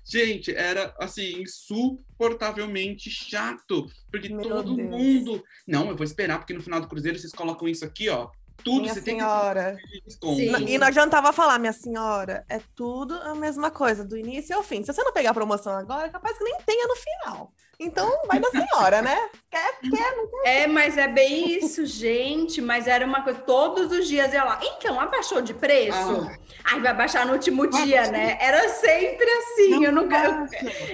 [0.04, 4.90] gente, era assim insuportavelmente chato, porque Meu todo Deus.
[4.90, 8.28] mundo, não, eu vou esperar porque no final do cruzeiro vocês colocam isso aqui, ó,
[8.64, 9.76] tudo minha você senhora.
[9.76, 14.56] tem que E não adiantava falar, minha senhora, é tudo a mesma coisa, do início
[14.56, 14.82] ao fim.
[14.82, 17.52] Se você não pegar a promoção agora, é capaz que nem tenha no final.
[17.82, 19.28] Então, vai da senhora, né?
[19.50, 20.62] Quer, quer, não quer.
[20.62, 22.60] É, mas é bem isso, gente.
[22.60, 24.60] Mas era uma coisa, todos os dias ia lá.
[24.62, 25.98] Então, abaixou de preço?
[25.98, 26.38] Ah.
[26.64, 28.38] Ai, vai baixar no último dia, né?
[28.40, 29.70] Era sempre assim.
[29.70, 30.16] Não eu nunca.
[30.16, 30.32] Eu,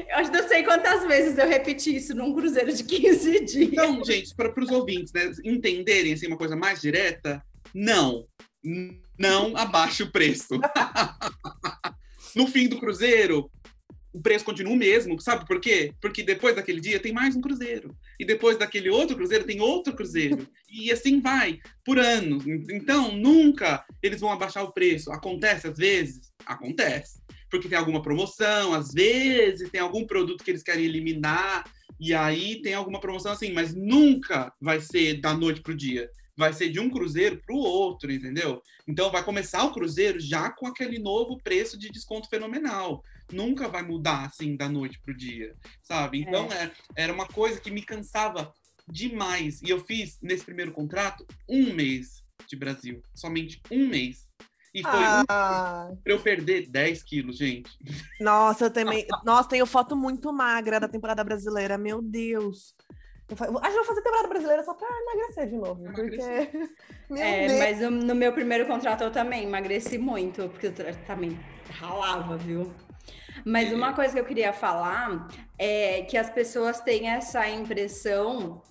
[0.09, 3.73] eu acho que não sei quantas vezes eu repeti isso num cruzeiro de 15 dias.
[3.73, 7.43] Então, gente, para os ouvintes né, entenderem assim, uma coisa mais direta,
[7.75, 8.25] não.
[9.19, 10.59] não abaixe o preço.
[12.35, 13.51] no fim do cruzeiro,
[14.19, 15.95] o preço continua o mesmo, sabe por quê?
[16.01, 17.97] Porque depois daquele dia tem mais um cruzeiro.
[18.19, 20.47] E depois daquele outro cruzeiro tem outro cruzeiro.
[20.71, 22.47] E assim vai, por anos.
[22.47, 25.11] Então, nunca eles vão abaixar o preço.
[25.11, 26.31] Acontece às vezes?
[26.45, 27.23] Acontece.
[27.51, 31.65] Porque tem alguma promoção, às vezes tem algum produto que eles querem eliminar,
[31.99, 36.53] e aí tem alguma promoção assim, mas nunca vai ser da noite pro dia vai
[36.53, 38.63] ser de um cruzeiro para o outro, entendeu?
[38.87, 43.03] Então vai começar o cruzeiro já com aquele novo preço de desconto fenomenal.
[43.33, 46.21] Nunca vai mudar assim da noite para o dia, sabe?
[46.21, 46.65] Então é.
[46.65, 48.53] É, era uma coisa que me cansava
[48.87, 49.61] demais.
[49.63, 54.29] E eu fiz nesse primeiro contrato um mês de Brasil, somente um mês.
[54.75, 55.89] E foi ah.
[55.91, 57.71] um pra eu perder 10 quilos, gente.
[58.21, 59.07] Nossa, eu também.
[59.25, 62.75] Nossa, tenho foto muito magra da temporada brasileira, meu Deus.
[63.29, 65.85] Eu acho que vou fazer temporada brasileira só pra emagrecer de novo.
[65.93, 66.17] Porque.
[67.21, 70.75] é, mas no meu primeiro contrato eu também emagreci muito, porque eu
[71.07, 71.39] também
[71.71, 72.73] ralava, viu?
[73.45, 75.29] Mas uma coisa que eu queria falar
[75.59, 78.63] é que as pessoas têm essa impressão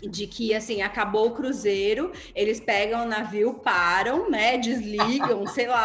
[0.00, 5.84] de que assim acabou o cruzeiro, eles pegam o navio, param, né, desligam, sei lá,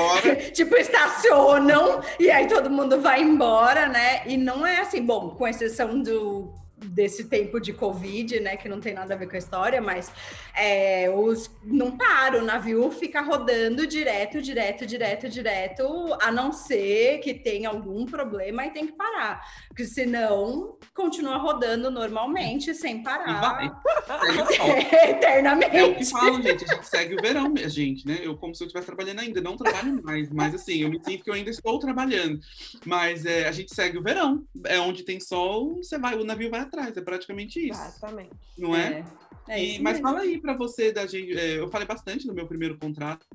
[0.52, 4.22] tipo estacionam e aí todo mundo vai embora, né?
[4.26, 8.56] E não é assim, bom, com exceção do desse tempo de Covid, né?
[8.56, 10.12] Que não tem nada a ver com a história, mas
[10.54, 17.18] é, os, não para, o navio fica rodando direto, direto, direto, direto, a não ser
[17.18, 19.44] que tenha algum problema e tem que parar.
[19.68, 23.80] Porque senão continua rodando normalmente, sem parar.
[25.08, 25.76] Eternamente.
[25.76, 26.64] É o que gente.
[26.64, 28.18] A gente segue o verão, minha gente, né?
[28.22, 31.24] Eu, como se eu estivesse trabalhando ainda, não trabalho mais, mas assim, eu me sinto
[31.24, 32.40] que eu ainda estou trabalhando.
[32.84, 34.44] Mas é, a gente segue o verão.
[34.66, 37.80] É onde tem sol, você vai, o navio vai atrás, é praticamente isso.
[37.80, 38.30] Exatamente.
[38.56, 39.04] Não é?
[39.48, 40.08] é, é e, mas mesmo.
[40.08, 41.36] fala aí para você da gente.
[41.36, 43.26] É, eu falei bastante no meu primeiro contrato,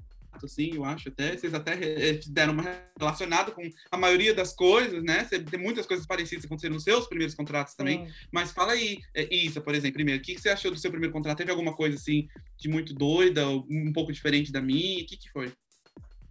[0.44, 1.38] assim, eu acho até.
[1.38, 2.64] Vocês até é, deram uma
[2.98, 3.62] relacionada com
[3.92, 5.24] a maioria das coisas, né?
[5.24, 8.06] Tem muitas coisas parecidas acontecendo nos seus primeiros contratos também.
[8.06, 8.14] Sim.
[8.32, 11.14] Mas fala aí, é, Isa, por exemplo, primeiro, o que você achou do seu primeiro
[11.14, 11.38] contrato?
[11.38, 12.28] Teve alguma coisa assim
[12.58, 15.04] de muito doida, um pouco diferente da minha?
[15.04, 15.54] O que, que foi?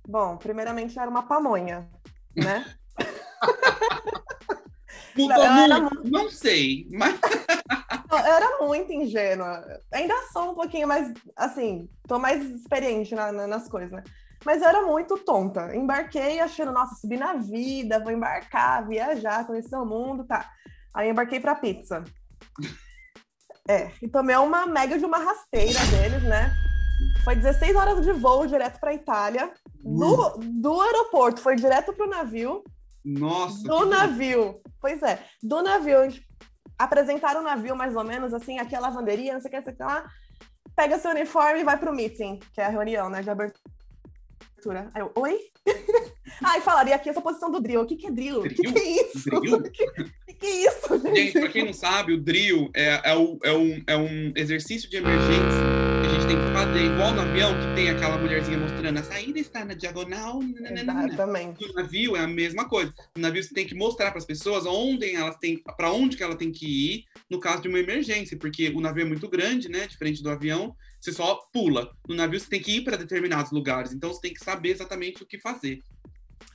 [0.07, 1.89] Bom, primeiramente era uma pamonha,
[2.37, 2.75] né?
[5.17, 6.11] Mudou não, muito?
[6.11, 7.19] Não sei, mas.
[8.11, 9.65] eu era muito ingênua.
[9.93, 14.03] Ainda sou um pouquinho mais, assim, tô mais experiente na, na, nas coisas, né?
[14.45, 15.75] Mas eu era muito tonta.
[15.75, 20.51] Embarquei achando, nossa, subir na vida, vou embarcar, viajar, conhecer o mundo, tá.
[20.93, 22.05] Aí embarquei pra pizza.
[23.67, 26.53] É, e tomei uma mega de uma rasteira deles, né?
[27.25, 29.51] Foi 16 horas de voo direto pra Itália.
[29.83, 32.63] Do, do aeroporto, foi direto pro navio.
[33.05, 33.63] Nossa!
[33.63, 34.61] Do navio.
[34.81, 36.09] Pois é, do navio.
[36.79, 39.57] Apresentaram o navio mais ou menos assim, aqui é a lavanderia, não sei o que,
[39.59, 40.11] não sei o que lá.
[40.75, 44.91] Pega seu uniforme e vai pro meeting, que é a reunião, né, de abertura.
[44.93, 45.39] Aí eu, oi?
[46.43, 47.83] ah, e falaria aqui essa posição do drill.
[47.83, 48.41] O que, que é drill?
[48.41, 49.31] O que, que, é isso?
[49.31, 49.59] Drill?
[49.65, 50.99] O que, que, é isso?
[50.99, 54.33] Gente, gente pra quem não sabe, o drill é, é, o, é, um, é um
[54.35, 58.19] exercício de emergência que a gente tem que fazer, igual no avião, que tem aquela
[58.19, 60.43] mulherzinha mostrando a saída está na diagonal.
[60.43, 61.67] Exatamente.
[61.67, 62.93] No navio é a mesma coisa.
[63.17, 66.23] No navio você tem que mostrar para as pessoas onde elas têm, para onde que
[66.23, 69.71] ela tem que ir no caso de uma emergência, porque o navio é muito grande,
[69.71, 69.87] né?
[69.87, 71.91] Diferente do avião, você só pula.
[72.07, 75.23] No navio você tem que ir para determinados lugares, então você tem que saber exatamente
[75.23, 75.81] o que fazer.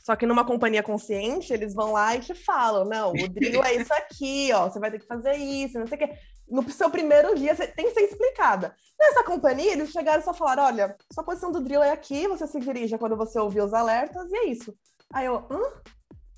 [0.10, 3.76] Só que numa companhia consciente, eles vão lá e te falam: não, o drill é
[3.76, 6.18] isso aqui, ó, você vai ter que fazer isso, não sei o quê.
[6.50, 8.74] No seu primeiro dia, você tem que ser explicada.
[9.00, 12.48] Nessa companhia, eles chegaram e só falaram: olha, sua posição do drill é aqui, você
[12.48, 14.74] se dirige quando você ouvir os alertas, e é isso.
[15.14, 15.62] Aí eu, hã?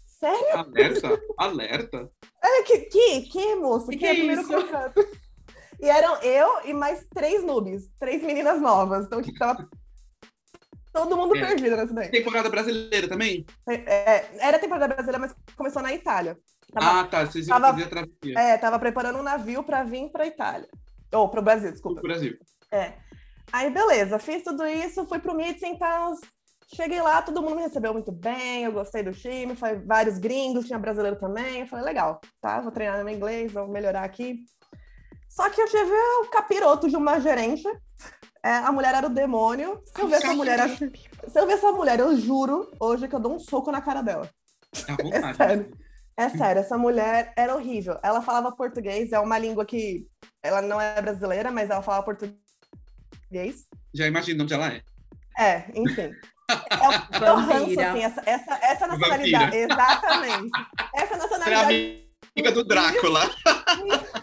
[0.03, 0.57] Sério?
[0.57, 1.21] Alerta?
[1.37, 2.11] Alerta?
[2.43, 3.87] É, que, que, que moço?
[3.87, 4.51] Que, que é, é primeiro isso?
[4.51, 5.07] contrato.
[5.79, 9.05] E eram eu e mais três noobs, três meninas novas.
[9.05, 9.69] Então, tipo, tava
[10.93, 11.45] Todo mundo é.
[11.45, 12.09] perdido nessa daí.
[12.09, 13.45] Temporada brasileira também?
[13.67, 16.37] É, é, era temporada brasileira, mas começou na Itália.
[16.73, 17.25] Tava, ah, tá.
[17.25, 18.39] Vocês iam tava, fazer a travessia.
[18.39, 20.67] É, tava preparando um navio para vir para Itália.
[21.13, 22.01] Ou para o Brasil, desculpa.
[22.01, 22.37] Pro Brasil.
[22.71, 22.93] É.
[23.51, 26.13] Aí, beleza, fiz tudo isso, fui pro meeting, então
[26.73, 30.67] cheguei lá, todo mundo me recebeu muito bem, eu gostei do time, foi vários gringos,
[30.67, 31.61] tinha brasileiro também.
[31.61, 32.61] Eu falei, legal, tá?
[32.61, 34.43] Vou treinar no meu inglês, vou melhorar aqui.
[35.29, 37.63] Só que eu tive o capiroto de uma gerente
[38.43, 39.81] é, a mulher era o demônio.
[39.85, 43.19] Se eu ver essa mulher, se eu ver essa mulher, eu juro hoje que eu
[43.19, 44.29] dou um soco na cara dela.
[44.71, 45.71] Tá é sério.
[46.17, 47.97] É sério, essa mulher era horrível.
[48.03, 50.05] Ela falava português, é uma língua que
[50.43, 53.65] ela não é brasileira, mas ela falava português.
[53.93, 54.81] Já imagino onde ela é.
[55.37, 56.11] É, enfim.
[56.49, 59.45] É, é o ranço, assim, essa, essa, essa nacionalidade.
[59.45, 59.73] Vampira.
[59.73, 60.51] Exatamente.
[60.95, 61.75] Essa nacionalidade.
[61.75, 63.29] É amiga do Drácula.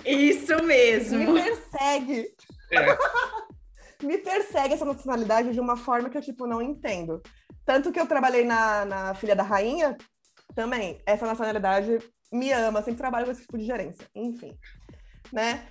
[0.05, 1.33] Isso mesmo.
[1.33, 2.27] Me persegue.
[2.73, 2.99] É.
[4.03, 7.21] me persegue essa nacionalidade de uma forma que eu, tipo, não entendo.
[7.65, 9.97] Tanto que eu trabalhei na, na Filha da Rainha,
[10.55, 11.99] também, essa nacionalidade
[12.33, 14.59] me ama, sempre trabalho com esse tipo de gerência, enfim,
[15.33, 15.67] né?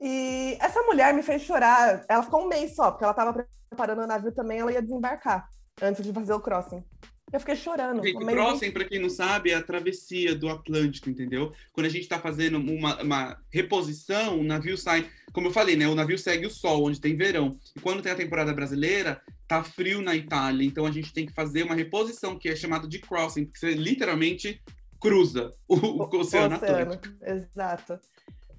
[0.00, 4.02] E essa mulher me fez chorar, ela ficou um mês só, porque ela estava preparando
[4.02, 5.48] o navio também, ela ia desembarcar
[5.80, 6.84] antes de fazer o crossing.
[7.32, 8.02] Eu fiquei chorando.
[8.04, 11.52] Gente, o crossing, para quem não sabe, é a travessia do Atlântico, entendeu?
[11.72, 15.88] Quando a gente está fazendo uma, uma, reposição, o navio sai, como eu falei, né?
[15.88, 17.58] O navio segue o sol, onde tem verão.
[17.74, 20.64] E quando tem a temporada brasileira, tá frio na Itália.
[20.64, 23.72] Então a gente tem que fazer uma reposição que é chamada de crossing, que você
[23.72, 24.62] literalmente
[25.00, 27.12] cruza o, o, o Oceano Atlântico.
[27.22, 27.98] Exato.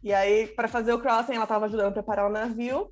[0.03, 2.91] E aí, para fazer o crossing, ela estava ajudando a preparar o navio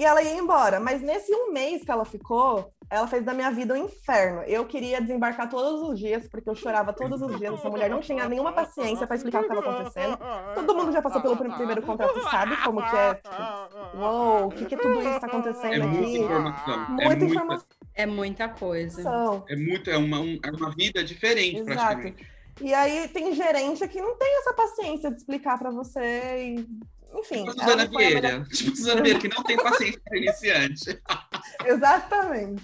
[0.00, 0.80] e ela ia embora.
[0.80, 4.42] Mas nesse um mês que ela ficou, ela fez da minha vida um inferno.
[4.44, 7.52] Eu queria desembarcar todos os dias, porque eu chorava todos os dias.
[7.52, 10.18] Essa mulher não tinha nenhuma paciência para explicar o que estava acontecendo.
[10.54, 13.14] Todo mundo já passou pelo primeiro contrato e sabe como que é.
[13.14, 15.98] Tipo, Uou, o que, que tudo isso está acontecendo é aqui?
[15.98, 16.86] Muita informação.
[16.88, 17.66] Muita, é informação.
[17.94, 19.42] É muita coisa.
[19.50, 21.76] É, muito, é, uma, um, é uma vida diferente, Exato.
[21.76, 22.26] praticamente.
[22.62, 26.66] E aí tem gerente que não tem essa paciência de explicar para você e
[27.14, 27.44] enfim.
[27.44, 28.20] Tipo Suzana Vieira.
[28.20, 28.46] Melhor...
[28.48, 31.02] Tipo Suzana Vieira, que não tem paciência para iniciante.
[31.66, 32.62] Exatamente.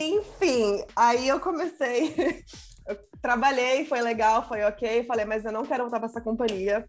[0.00, 2.44] Enfim, aí eu comecei.
[2.84, 5.04] Eu trabalhei, foi legal, foi ok.
[5.04, 6.84] Falei, mas eu não quero voltar para essa companhia.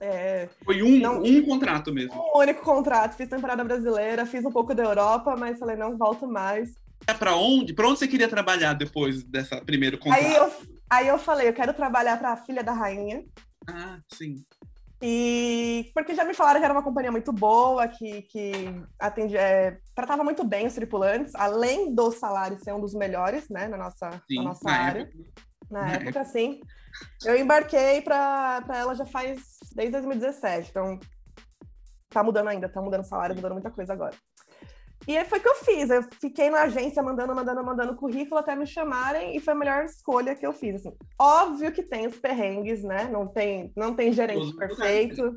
[0.00, 2.14] É, foi um, não, um contrato mesmo.
[2.14, 3.14] Um único contrato.
[3.16, 6.74] Fiz temporada brasileira, fiz um pouco da Europa, mas falei, não volto mais.
[7.06, 7.72] É para onde?
[7.74, 10.24] Para onde você queria trabalhar depois dessa primeiro contrato?
[10.24, 10.52] Aí eu,
[10.90, 13.24] aí eu falei, eu quero trabalhar para a filha da rainha.
[13.68, 14.42] Ah, sim.
[15.02, 18.52] E porque já me falaram que era uma companhia muito boa, que, que
[18.98, 23.66] atendia, é, tratava muito bem os tripulantes, além do salário ser um dos melhores, né,
[23.66, 25.00] na nossa, sim, na nossa na área.
[25.02, 25.24] Época.
[25.70, 26.60] Na, na época, época, sim.
[27.24, 29.40] Eu embarquei para ela já faz
[29.74, 30.98] desde 2017, então
[32.10, 34.14] tá mudando ainda, tá mudando salário, mudando muita coisa agora.
[35.08, 35.90] E aí foi o que eu fiz.
[35.90, 39.84] Eu fiquei na agência mandando, mandando, mandando currículo até me chamarem e foi a melhor
[39.84, 40.76] escolha que eu fiz.
[40.76, 43.08] Assim, óbvio que tem os perrengues, né?
[43.10, 45.34] Não tem, não tem gerente perfeito.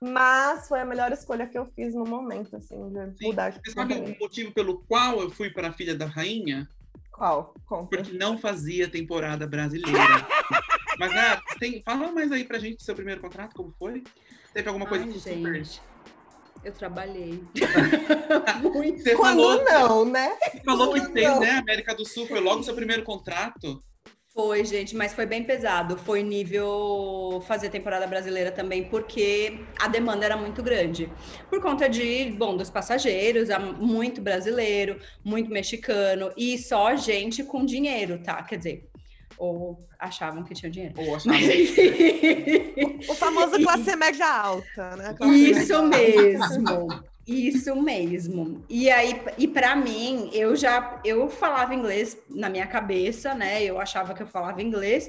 [0.00, 3.28] Mas foi a melhor escolha que eu fiz no momento, assim, de Sim.
[3.28, 6.68] mudar de Você sabe o motivo pelo qual eu fui para a Filha da Rainha?
[7.10, 7.54] Qual?
[7.64, 7.96] Conta.
[7.96, 9.98] Porque não fazia temporada brasileira.
[10.98, 14.04] Mas, né, tem, fala mais aí pra gente do seu primeiro contrato, como foi?
[14.52, 15.36] Teve alguma coisa Ai, que gente.
[15.36, 15.54] super
[16.64, 17.42] eu trabalhei.
[18.62, 19.02] Muito.
[19.02, 20.36] Você Quando falou, não, né?
[20.50, 21.50] Você falou que fez, né?
[21.50, 23.82] América do Sul foi logo seu primeiro contrato.
[24.34, 25.96] Foi, gente, mas foi bem pesado.
[25.96, 31.08] Foi nível fazer temporada brasileira também, porque a demanda era muito grande.
[31.48, 33.48] Por conta de, bom, dos passageiros,
[33.78, 38.42] muito brasileiro, muito mexicano e só gente com dinheiro, tá?
[38.42, 38.90] Quer dizer,
[39.38, 40.94] ou achavam que tinham dinheiro.
[40.96, 41.38] Ou achavam.
[43.08, 45.14] o famoso classe média alta, né?
[45.14, 47.04] Classe Isso mesmo.
[47.26, 48.64] Isso mesmo.
[48.68, 53.62] E aí, e para mim, eu já eu falava inglês na minha cabeça, né?
[53.62, 55.08] Eu achava que eu falava inglês.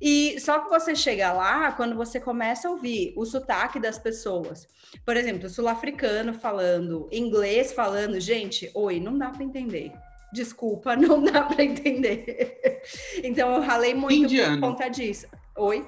[0.00, 4.66] E só que você chega lá quando você começa a ouvir o sotaque das pessoas.
[5.06, 9.92] Por exemplo, sul-africano falando, inglês falando, gente, oi, não dá para entender
[10.32, 12.82] desculpa, não dá para entender.
[13.22, 14.60] Então eu ralei muito Indiano.
[14.60, 15.26] por conta disso.
[15.56, 15.86] Oi?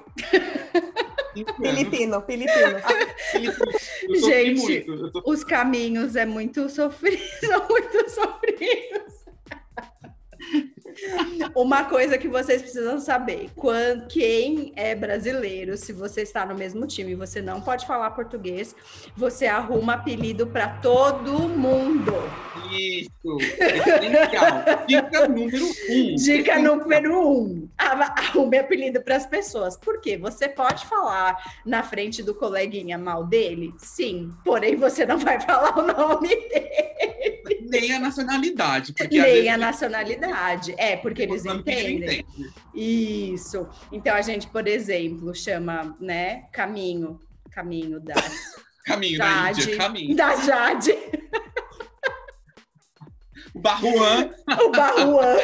[1.59, 2.77] Filipino, filipino.
[4.25, 4.85] Gente,
[5.25, 9.15] os caminhos é muito sofrido, são muito sofridos.
[11.55, 16.85] Uma coisa que vocês precisam saber: quando, quem é brasileiro, se você está no mesmo
[16.87, 18.75] time e você não pode falar português,
[19.15, 22.13] você arruma apelido para todo mundo.
[22.71, 24.85] Isso, essencial.
[24.87, 26.15] Dica número um.
[26.15, 29.77] Dica número um: arrume apelido para as pessoas.
[29.77, 30.17] Por quê?
[30.17, 33.73] Você pode falar na frente do coleguinha mal dele?
[33.77, 37.65] Sim, porém você não vai falar o nome dele.
[37.69, 38.93] Nem a nacionalidade.
[39.11, 40.73] Nem a nacionalidade.
[40.85, 42.25] É, porque eles entendem.
[42.73, 43.67] Isso.
[43.91, 47.19] Então a gente, por exemplo, chama, né, caminho,
[47.51, 48.13] caminho da
[48.85, 50.15] caminho Jade, da Índia, caminho.
[50.15, 50.91] Da Jade.
[53.55, 54.31] O Barruan.
[54.65, 55.37] o Barruan.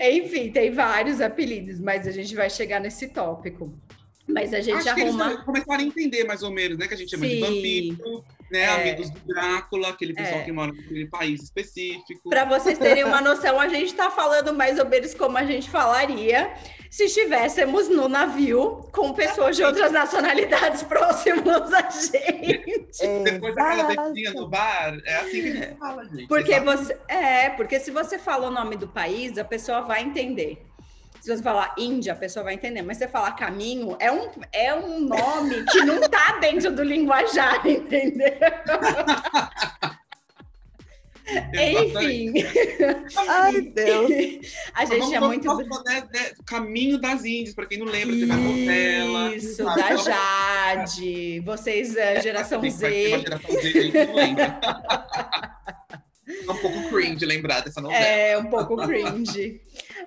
[0.00, 3.78] Enfim, tem vários apelidos, mas a gente vai chegar nesse tópico.
[4.26, 5.24] Mas a gente Acho arruma.
[5.26, 6.88] Que eles começaram a entender mais ou menos, né?
[6.88, 7.34] Que a gente chama Sim.
[7.34, 8.60] de vampiro né?
[8.60, 8.66] É.
[8.68, 10.44] Amigos do Drácula, aquele pessoal é.
[10.44, 12.28] que mora naquele país específico.
[12.28, 15.70] Para vocês terem uma noção, a gente está falando mais ou menos como a gente
[15.70, 16.52] falaria
[16.90, 23.24] se estivéssemos no navio com pessoas de outras nacionalidades próximas a gente.
[23.24, 26.26] Depois daquela beijinha no bar, é assim que a gente fala, gente.
[26.26, 30.64] Porque você, é, porque se você fala o nome do país, a pessoa vai entender.
[31.20, 34.74] Se você falar Índia, a pessoa vai entender, mas você falar caminho é um, é
[34.74, 38.28] um nome que não está dentro do linguajar, entendeu?
[41.52, 42.32] Enfim.
[43.28, 44.10] Ai, Deus.
[44.72, 45.44] A gente Vamos- é vamos- muito.
[45.44, 49.34] vamos né, né, Caminho das Índias, pra quem não lembra, teve a novela.
[49.36, 49.82] Isso, sabe?
[49.82, 51.40] da Então, Jade.
[51.40, 53.08] Vocês, é, geração Tem- Z.
[53.20, 54.60] geração Z a gente não lembra.
[56.28, 58.04] É um pouco cringe lembrar dessa novela.
[58.04, 59.60] É um pouco cringe.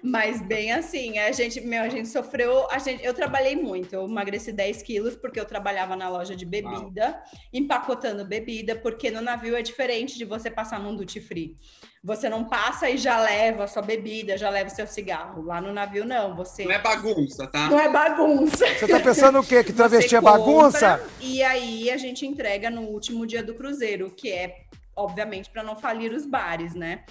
[0.04, 2.68] Mas bem assim, a gente, meu, a gente sofreu.
[2.72, 6.46] A gente, eu trabalhei muito, eu emagreci 10 quilos porque eu trabalhava na loja de
[6.46, 7.22] bebida,
[7.54, 11.58] empacotando bebida, porque no navio é diferente de você passar num duty free.
[12.04, 15.44] Você não passa e já leva a sua bebida, já leva o seu cigarro.
[15.44, 16.36] Lá no navio, não.
[16.36, 17.70] Você Não é bagunça, tá?
[17.70, 18.66] não é bagunça.
[18.74, 19.64] Você tá pensando o quê?
[19.64, 21.00] Que travesti é bagunça?
[21.20, 24.62] E aí a gente entrega no último dia do cruzeiro, que é,
[24.96, 27.06] obviamente, para não falir os bares, né?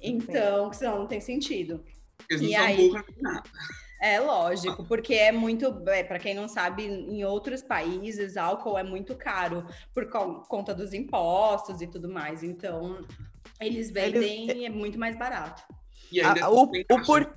[0.00, 1.84] Então, que senão não tem sentido.
[2.28, 2.90] Eles não E são aí?
[3.20, 3.42] nada.
[4.00, 8.82] É lógico, porque é muito, é, para quem não sabe, em outros países álcool é
[8.84, 12.44] muito caro por co- conta dos impostos e tudo mais.
[12.44, 13.00] Então,
[13.60, 15.62] eles vendem e é muito mais barato.
[16.12, 17.36] E ainda Ah, o, o, por,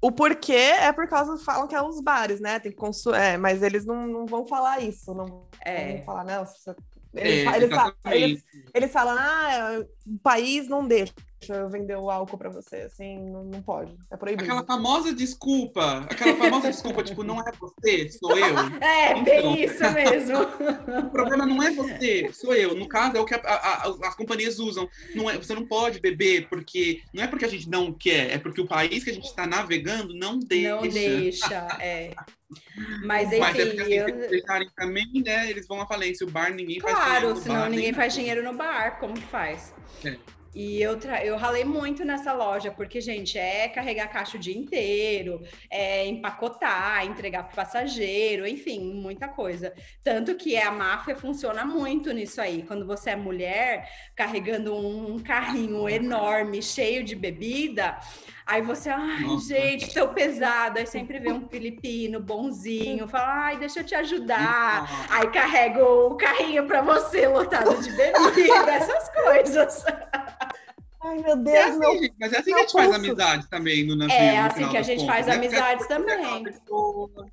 [0.00, 2.60] o porquê é por causa, falam que é os bares, né?
[2.60, 5.12] Tem que consu é, mas eles não, não vão falar isso.
[5.12, 5.96] Não É.
[5.96, 6.46] vão falar, não.
[6.46, 6.70] se
[7.16, 8.22] você- É, Eles, fa- eles, fa- exatamente.
[8.24, 8.44] eles,
[8.74, 11.12] eles falam, ah, o país não deixa
[11.48, 14.42] eu vender o álcool pra você, assim, não, não pode, é proibido.
[14.42, 18.54] Aquela famosa desculpa, aquela famosa desculpa, tipo, não é você, sou eu.
[18.82, 19.24] É, Então.
[19.24, 20.36] bem isso mesmo.
[21.06, 22.74] O problema não é você, sou eu.
[22.74, 24.88] No caso, é o que a- a- as companhias usam.
[25.14, 28.38] Não é, você não pode beber, porque não é porque a gente não quer, é
[28.38, 30.74] porque o país que a gente está navegando não deixa.
[30.74, 32.10] Não deixa, é.
[33.04, 35.50] Mas enfim, Mas é porque assim, eu- se deixarem também, né?
[35.50, 36.26] Eles vão à falência.
[36.26, 39.14] O bar ninguém faz Claro, dinheiro no senão bar, ninguém faz dinheiro no bar, como
[39.14, 39.74] que faz?
[40.04, 40.16] É.
[40.56, 45.42] E eu, eu ralei muito nessa loja, porque, gente, é carregar caixa o dia inteiro,
[45.68, 49.74] é empacotar, entregar para passageiro, enfim, muita coisa.
[50.02, 52.62] Tanto que a máfia funciona muito nisso aí.
[52.62, 58.00] Quando você é mulher, carregando um carrinho enorme, cheio de bebida,
[58.46, 59.48] aí você, ai, Nossa.
[59.48, 60.78] gente, tão pesado.
[60.78, 64.88] Aí sempre vê um filipino bonzinho, fala, ai, deixa eu te ajudar.
[65.10, 69.84] Aí carrega o carrinho para você lotado de bebida, essas coisas.
[71.02, 73.46] Ai, meu É Deus, assim, meu gente, mas é assim que a gente faz amizade
[73.48, 74.16] também no navio.
[74.16, 75.34] É no assim que a gente contas, faz né?
[75.34, 76.24] amizades Você vê também.
[76.24, 77.26] aquela pessoa,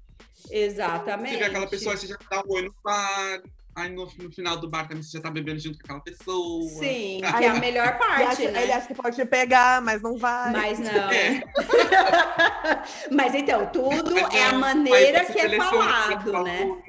[0.52, 1.32] Exatamente.
[1.32, 3.42] Você vê aquela pessoa, você já dá um oi no bar.
[3.76, 6.70] Aí no, no final do bar também você já tá bebendo junto com aquela pessoa.
[6.80, 8.64] Sim, que é a melhor Ele parte, acha, né?
[8.64, 10.52] ele acha que pode te pegar, mas não vai.
[10.52, 11.10] Mas não.
[11.12, 11.42] É.
[13.12, 16.82] Mas então, tudo Mas é a não, maneira que é falado, fala né?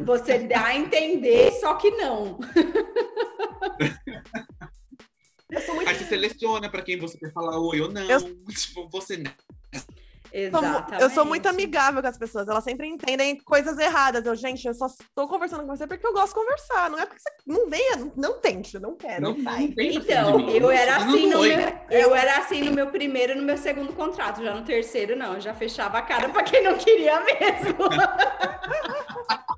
[0.00, 2.38] Você dá a entender, só que não.
[5.50, 8.02] Eu sou muito Aí você seleciona pra quem você quer falar oi ou não.
[8.08, 9.22] Eu- Tipo, você
[10.32, 11.02] Exatamente.
[11.02, 14.24] Eu sou muito amigável com as pessoas, elas sempre entendem coisas erradas.
[14.26, 16.90] Eu, gente, eu só estou conversando com você porque eu gosto de conversar.
[16.90, 19.22] Não é porque você não venha, não, não tente, não quero.
[19.22, 19.74] Não, vai.
[19.78, 21.58] Então, eu era assim no meu,
[21.90, 24.42] eu era assim no meu primeiro e no meu segundo contrato.
[24.42, 27.78] Já no terceiro, não, eu já fechava a cara pra quem não queria mesmo.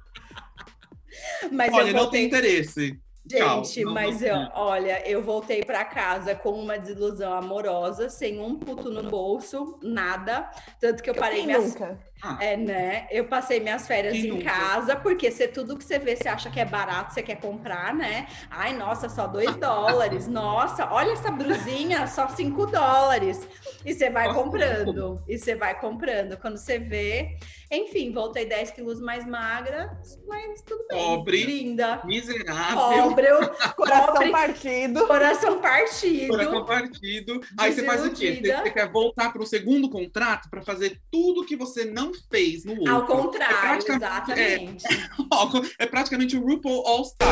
[1.51, 3.01] Mas Olha, eu não tem interesse.
[3.31, 8.41] Gente, Não, mas não eu, olha, eu voltei pra casa com uma desilusão amorosa, sem
[8.41, 10.51] um puto no bolso, nada.
[10.81, 11.99] Tanto que eu parei Quem minhas nunca?
[12.41, 13.07] É, né?
[13.11, 14.45] Eu passei minhas férias Quem em nunca?
[14.45, 17.95] casa, porque se tudo que você vê, você acha que é barato, você quer comprar,
[17.95, 18.27] né?
[18.51, 20.27] Ai, nossa, só dois dólares.
[20.29, 23.47] Nossa, olha essa brusinha, só cinco dólares.
[23.85, 25.23] E você vai Nossa, comprando.
[25.29, 26.37] E você vai comprando.
[26.37, 27.37] Quando você vê.
[27.73, 29.97] Enfim, voltei 10 quilos mais magra,
[30.27, 30.99] mas tudo bem.
[30.99, 31.45] Pobre.
[31.45, 32.03] Linda.
[32.05, 32.77] Miserável.
[33.05, 33.27] Pobre,
[33.77, 35.07] Coração pobre, partido.
[35.07, 36.29] coração partido.
[36.31, 37.41] Coração partido.
[37.57, 38.41] Aí você faz o quê?
[38.43, 42.65] Você, você quer voltar para o segundo contrato para fazer tudo que você não fez
[42.65, 42.93] no outro.
[42.93, 44.85] Ao contrário, É exatamente.
[45.33, 45.49] Ó,
[45.79, 47.29] É praticamente o RuPaul All Star.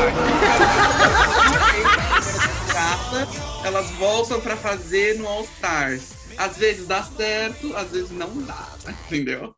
[3.65, 6.13] Elas voltam para fazer no All Stars.
[6.37, 8.67] Às vezes dá certo, às vezes não dá,
[9.07, 9.53] entendeu?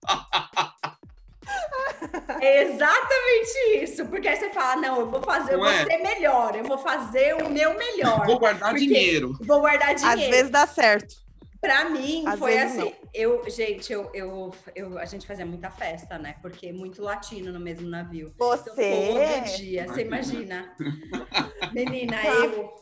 [2.39, 4.05] É exatamente isso.
[4.07, 5.86] Porque aí você fala, não, eu vou fazer, eu Não vou é?
[5.86, 8.26] ser melhor, eu vou fazer o meu melhor.
[8.26, 9.38] Vou guardar dinheiro.
[9.41, 10.32] Vou guardar Às dinheiro.
[10.32, 11.15] vezes dá certo.
[11.62, 12.91] Pra mim, Às foi assim.
[13.14, 16.36] Eu, gente, eu, eu, eu, a gente fazia muita festa, né?
[16.41, 18.32] Porque muito latino no mesmo navio.
[18.34, 19.57] Então, todo Você.
[19.57, 20.76] dia, você imagina.
[21.72, 22.28] Menina, Tá.
[22.34, 22.74] eu.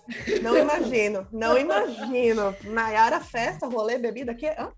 [0.42, 2.56] Não imagino, não imagino.
[2.64, 4.48] Nayara, festa, rolê, bebida, que?
[4.48, 4.72] Hã?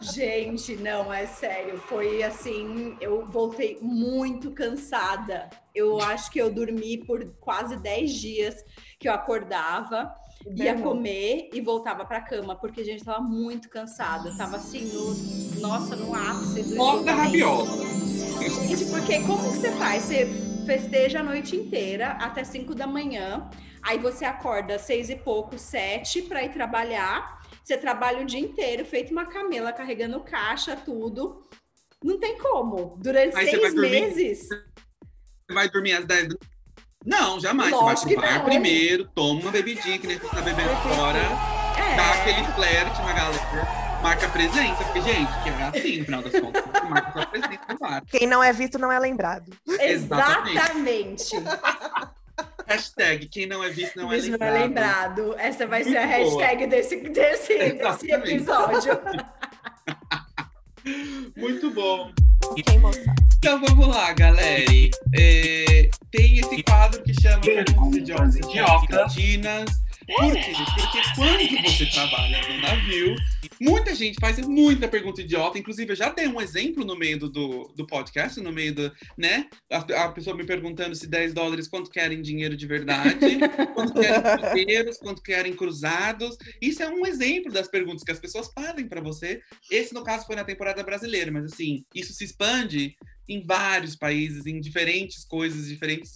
[0.00, 1.78] Gente, não, é sério.
[1.78, 5.48] Foi assim, eu voltei muito cansada.
[5.74, 8.64] Eu acho que eu dormi por quase 10 dias
[8.98, 10.12] que eu acordava,
[10.46, 14.34] ia Bem, comer e voltava pra cama, porque a gente tava muito cansada.
[14.36, 17.64] Tava assim, no, nossa, no ápice do Foda da esgotamento.
[17.64, 17.66] rabiola.
[18.68, 20.04] Gente, porque como que você faz?
[20.04, 20.26] Você
[20.66, 23.48] festeja a noite inteira até 5 da manhã.
[23.82, 27.40] Aí você acorda seis e pouco, sete, para ir trabalhar.
[27.64, 31.46] Você trabalha o dia inteiro, feito uma camela, carregando caixa, tudo.
[32.04, 32.96] Não tem como.
[32.98, 33.90] Durante Aí seis vai dormir?
[33.90, 34.48] meses.
[34.48, 36.34] Você vai dormir às 10 da
[37.04, 37.70] Não, jamais.
[37.70, 38.44] Lógico você vai pro bar não.
[38.44, 41.18] primeiro, toma uma bebidinha, que nem você tá bebendo fora,
[41.96, 42.20] dá É.
[42.20, 46.64] aquele flerte na galera, marca presença, porque, gente, que é assim, no final das contas,
[46.88, 48.02] marca sua presença no bar.
[48.06, 49.50] Quem não é visto não é lembrado.
[49.66, 51.36] Exatamente.
[52.66, 54.54] Hashtag, quem não é visto não é Isso não lembrado.
[54.56, 55.34] é lembrado.
[55.38, 56.40] Essa vai ser a Muito boa.
[56.44, 58.92] hashtag desse, desse, desse episódio.
[61.36, 62.10] Muito bom.
[62.80, 63.14] Moça?
[63.38, 64.64] Então vamos lá, galera.
[65.14, 69.70] É, tem esse quadro que chama Perguntas Idiotas e Cretinas.
[70.06, 70.52] Por quê?
[70.74, 73.16] Porque quando você trabalha no navio,
[73.60, 75.58] muita gente faz muita pergunta idiota.
[75.58, 78.92] Inclusive, eu já dei um exemplo no meio do, do, do podcast, no meio do,
[79.16, 79.48] né?
[79.70, 83.38] A, a pessoa me perguntando se 10 dólares, quanto querem dinheiro de verdade,
[83.74, 86.38] quanto querem cruzeiros, quanto querem cruzados.
[86.60, 89.40] Isso é um exemplo das perguntas que as pessoas fazem para você.
[89.70, 92.96] Esse, no caso, foi na temporada brasileira, mas assim, isso se expande
[93.30, 96.12] em vários países, em diferentes coisas, diferentes,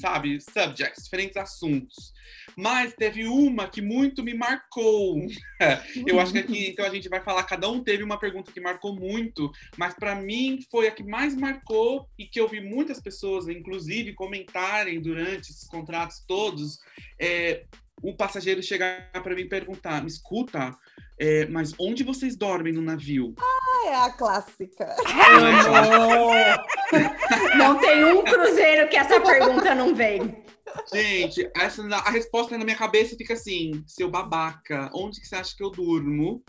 [0.00, 2.12] sabe, subjects, diferentes assuntos.
[2.56, 5.24] Mas teve uma que muito me marcou.
[6.04, 8.60] Eu acho que aqui, então, a gente vai falar, cada um teve uma pergunta que
[8.60, 13.00] marcou muito, mas para mim foi a que mais marcou e que eu vi muitas
[13.00, 16.80] pessoas, inclusive, comentarem durante esses contratos todos.
[17.20, 17.66] É,
[18.02, 20.76] um passageiro chegar para mim e perguntar: me escuta,
[21.18, 23.34] é, mas onde vocês dormem no navio?
[23.86, 24.94] É a clássica.
[27.56, 30.44] Não tem um cruzeiro que essa pergunta não vem.
[30.92, 35.56] Gente, essa, a resposta na minha cabeça fica assim: seu babaca, onde que você acha
[35.56, 36.42] que eu durmo?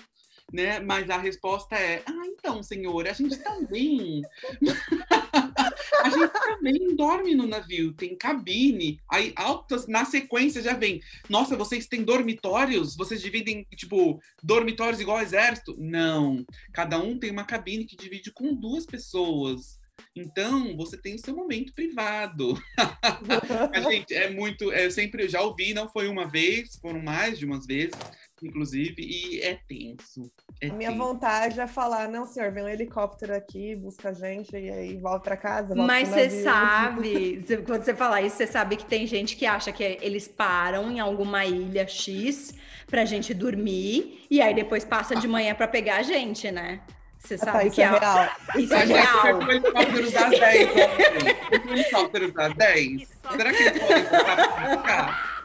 [0.52, 0.80] Né?
[0.80, 4.22] Mas a resposta é: ah, então, senhor, a gente também.
[6.04, 9.00] a gente também dorme no navio, tem cabine.
[9.12, 12.96] Aí, altas, na sequência já vem: nossa, vocês têm dormitórios?
[12.96, 15.76] Vocês dividem, tipo, dormitórios igual exército?
[15.78, 16.46] Não.
[16.72, 19.78] Cada um tem uma cabine que divide com duas pessoas.
[20.16, 22.60] Então, você tem o seu momento privado.
[23.74, 24.72] A gente é muito.
[24.72, 27.96] Eu sempre já ouvi, não foi uma vez, foram mais de umas vezes,
[28.44, 30.32] inclusive, e é tenso.
[30.62, 31.04] É A minha tenso.
[31.04, 35.22] vontade é falar, não, senhor, vem um helicóptero aqui, busca a gente e aí volta
[35.22, 35.76] pra casa.
[35.76, 39.72] volta Mas você sabe, quando você fala isso, você sabe que tem gente que acha
[39.72, 42.54] que eles param em alguma ilha X
[42.88, 46.82] pra gente dormir e aí depois passa de manhã pra pegar a gente, né?
[47.20, 48.30] Você Ah, tá, sabe isso que é a- real.
[48.58, 49.22] isso é real.
[49.22, 51.36] foi pro helicóptero das 10 ontem.
[51.50, 53.10] Foi pro helicóptero das 10.
[53.36, 55.37] Será que eles podem voltar pra cá?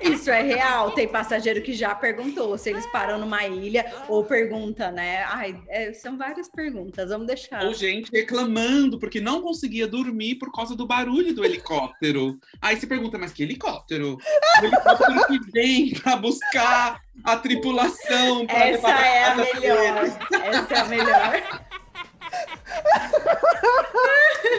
[0.00, 0.90] Isso é real.
[0.92, 5.24] Tem passageiro que já perguntou se eles param numa ilha ou pergunta, né?
[5.24, 7.10] Ai, é, são várias perguntas.
[7.10, 7.64] Vamos deixar.
[7.64, 12.38] Ou gente reclamando porque não conseguia dormir por causa do barulho do helicóptero.
[12.60, 14.16] Aí você pergunta, mas que helicóptero?
[14.60, 18.46] O helicóptero que vem pra buscar a tripulação.
[18.46, 20.04] pra Essa é a melhor.
[20.04, 21.62] Essa é a melhor.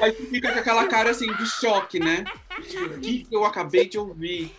[0.02, 2.24] Aí você fica com aquela cara assim de choque, né?
[2.58, 4.54] O que eu acabei de ouvir?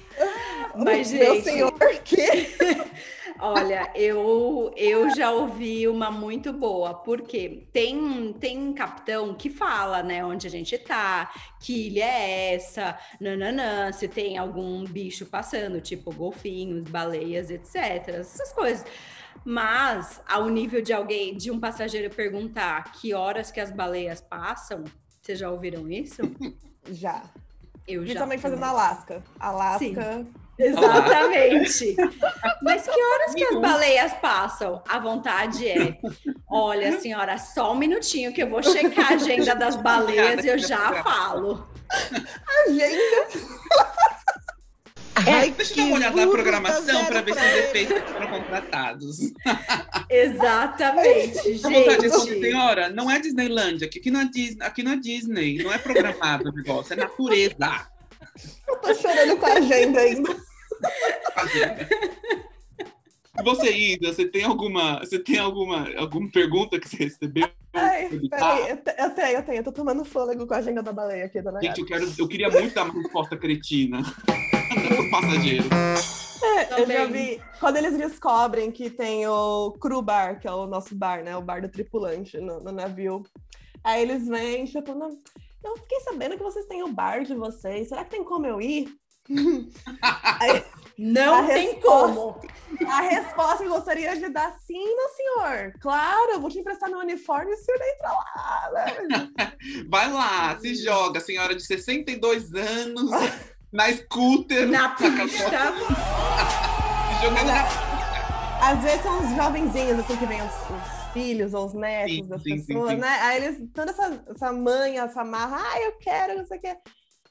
[0.75, 1.73] Mas, Meu gente, senhor,
[2.05, 2.17] que?
[3.39, 10.25] Olha, eu, eu já ouvi uma muito boa, porque tem, tem capitão que fala, né,
[10.25, 16.15] onde a gente tá, que ilha é essa, nananã, se tem algum bicho passando, tipo
[16.15, 18.09] golfinhos, baleias, etc.
[18.09, 18.85] Essas coisas.
[19.45, 24.85] Mas, ao nível de alguém, de um passageiro perguntar que horas que as baleias passam,
[25.22, 26.22] vocês já ouviram isso?
[26.91, 27.22] Já.
[27.89, 28.05] Eu já.
[28.05, 28.74] Principalmente fazendo também.
[28.74, 29.22] Alasca.
[29.41, 30.26] Alasca.
[30.59, 31.97] Exatamente.
[32.62, 34.82] Mas que horas que as baleias passam?
[34.89, 35.99] A vontade é:
[36.49, 40.59] olha, senhora, só um minutinho que eu vou checar a agenda das baleias e eu
[40.59, 41.66] já falo.
[42.66, 43.26] Agenda.
[45.57, 49.18] Deixa eu dar uma olhada na programação para ver se os efeitos foram contratados.
[50.11, 52.11] Exatamente, gente.
[52.41, 56.51] senhora, não é Disneylândia, aqui não é Disney, aqui não é Disney, não é programado
[56.51, 57.89] o negócio, é natureza.
[58.68, 60.37] Eu tô chorando com a agenda ainda.
[63.39, 67.49] E você, Ida, você tem alguma, você tem alguma, alguma pergunta que você recebeu?
[67.72, 69.59] Ai, peraí, eu, te- eu tenho, eu tenho.
[69.59, 72.28] Eu tô tomando fôlego com a agenda da baleia aqui, dona Gente, eu, quero, eu
[72.28, 74.03] queria muito dar uma resposta cretina
[74.97, 75.64] do passageiro.
[76.45, 77.41] É, eu já vi.
[77.59, 81.37] Quando eles descobrem que tem o crew bar, que é o nosso bar, né?
[81.37, 83.24] O bar do tripulante no, no navio.
[83.82, 85.09] Aí eles vêm, tipo, não,
[85.64, 87.89] eu fiquei sabendo que vocês têm o bar de vocês.
[87.89, 88.95] Será que tem como eu ir?
[90.41, 90.62] Aí,
[90.99, 92.40] Não A tem resposta- como.
[92.90, 95.72] a resposta que eu gostaria de dar, sim, meu senhor.
[95.80, 98.70] Claro, eu vou te emprestar meu uniforme e o senhor entra lá.
[98.72, 99.28] Né?
[99.90, 103.11] Vai lá, se joga, senhora de 62 anos.
[103.72, 104.68] na scooter.
[104.68, 105.14] Na pista.
[107.22, 111.74] jogando na Às vezes são os jovenzinhos, assim, que vêm os, os filhos ou os
[111.74, 112.97] netos Sim, das sim, pessoas, sim.
[112.99, 113.09] né?
[113.22, 116.76] Aí eles, toda essa, essa manha, essa marra, ah, eu quero, não sei o quê.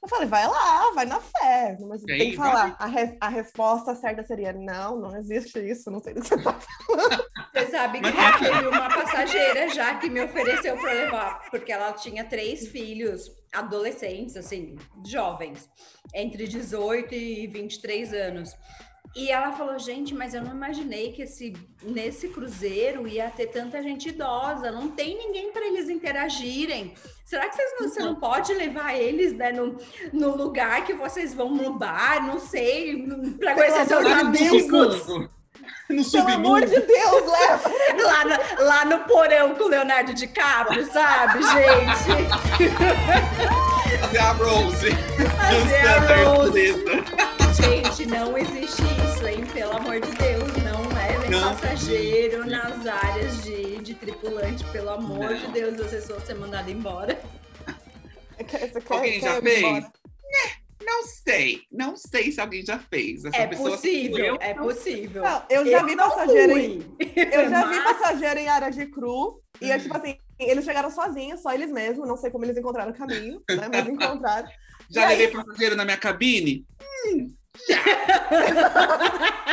[0.03, 1.77] Eu falei, vai lá, vai na fé.
[1.87, 2.75] Mas tem aí, que falar.
[2.77, 6.43] A, re- a resposta certa seria: não, não existe isso, não sei do que você
[6.43, 6.59] tá
[7.53, 11.93] Você sabe que Mas- teve uma passageira já que me ofereceu para levar, porque ela
[11.93, 14.75] tinha três filhos, adolescentes, assim,
[15.05, 15.69] jovens,
[16.13, 18.53] entre 18 e 23 anos.
[19.15, 23.81] E ela falou, gente, mas eu não imaginei que esse, nesse cruzeiro ia ter tanta
[23.81, 26.95] gente idosa, não tem ninguém para eles interagirem.
[27.23, 29.77] Será que vocês não, você não pode levar eles né, no,
[30.11, 33.07] no lugar que vocês vão no bar, não sei,
[33.39, 35.05] para conhecer seus amigos?
[35.89, 37.69] No Pelo amor de Deus, leva!
[38.03, 42.29] lá, no, lá no porão com o Leonardo DiCaprio, sabe, gente?
[43.99, 44.91] Fazer a Rose.
[45.37, 46.85] Fazer a Rose.
[47.53, 48.92] Gente, não existe?
[49.51, 51.55] Pelo amor de Deus, não levem Não.
[51.55, 55.33] passageiro nas áreas de, de tripulante, pelo amor Não.
[55.37, 57.19] de Deus, vocês vão ser mandados embora.
[58.89, 59.59] Alguém já fez?
[59.59, 59.91] embora?
[60.81, 61.61] Não sei.
[61.71, 63.23] Não sei se alguém já fez.
[63.25, 65.23] Essa É pessoa possível, Eu é possível.
[65.23, 66.61] Não, eu já vi não passageiro fui.
[66.63, 66.95] em,
[67.33, 69.79] Eu já vi Mas- passageiro em área de cru e é Hum.
[69.79, 73.41] tipo assim, eles chegaram sozinhos, só eles mesmos, não sei como eles encontraram o caminho,
[73.49, 73.69] né?
[73.71, 74.47] Mas encontraram.
[74.89, 76.65] Já E aí- levei passageiro na minha cabine?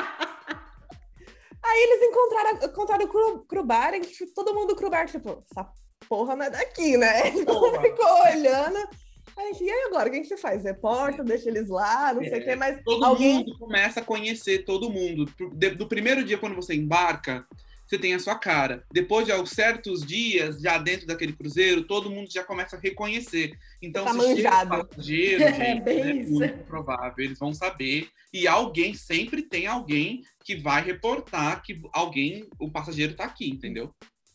[1.62, 5.44] Aí eles encontraram, encontraram o cru, cru bar e tipo, todo mundo cru bar, tipo,
[5.50, 5.68] essa
[6.08, 7.30] porra não é daqui, né?
[7.44, 7.80] Porra.
[7.82, 8.78] ficou olhando.
[9.36, 10.64] Aí, e aí agora, o que a gente faz?
[10.64, 13.34] Reporta, deixa eles lá, não sei o É, quê, mas Todo alguém.
[13.34, 15.26] mundo começa a conhecer todo mundo.
[15.38, 17.46] Do- Do primeiro dia, quando você embarca,
[17.90, 18.84] você tem a sua cara.
[18.92, 23.52] Depois de alguns certos dias, já dentro daquele cruzeiro, todo mundo já começa a reconhecer.
[23.82, 24.86] Então, Tá se chega manjado.
[24.88, 26.30] passageiro, É gente, é isso.
[26.30, 27.24] muito provável.
[27.24, 28.08] Eles vão saber.
[28.32, 33.92] E alguém, sempre tem alguém que vai reportar que alguém, o passageiro tá aqui, entendeu?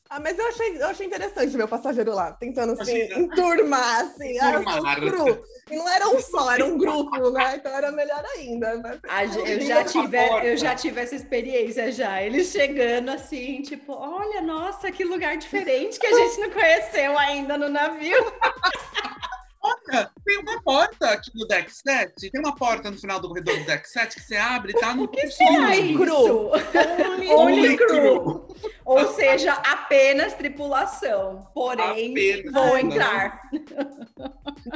[0.09, 3.19] Ah, mas eu achei, eu achei interessante ver o passageiro lá, tentando assim, Imagina.
[3.19, 4.37] enturmar, assim.
[4.37, 4.99] Enturmar.
[4.99, 5.43] cru.
[5.71, 7.55] E não era um só, era um grupo, né?
[7.55, 8.99] Então era melhor ainda.
[9.07, 9.35] Mas...
[9.35, 10.45] Eu, já abre a tive, porta.
[10.45, 12.21] eu já tive essa experiência já.
[12.21, 17.57] Eles chegando assim, tipo, olha, nossa, que lugar diferente que a gente não conheceu ainda
[17.57, 18.23] no navio.
[19.65, 22.29] Olha, tem uma porta aqui no deck 7.
[22.29, 24.93] Tem uma porta no final do corredor do deck 7 que você abre e tá
[24.93, 25.03] no.
[25.03, 26.51] O que Será isso?
[26.53, 28.47] Only, Only cru.
[28.85, 31.47] Ou seja, apenas tripulação.
[31.53, 32.53] Porém, Apenas.
[32.53, 33.41] vou entrar.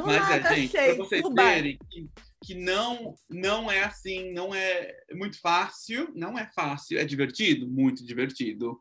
[0.04, 2.08] Mas é, gente, achei, pra vocês verem que,
[2.44, 8.04] que não, não é assim, não é muito fácil, não é fácil, é divertido, muito
[8.04, 8.80] divertido,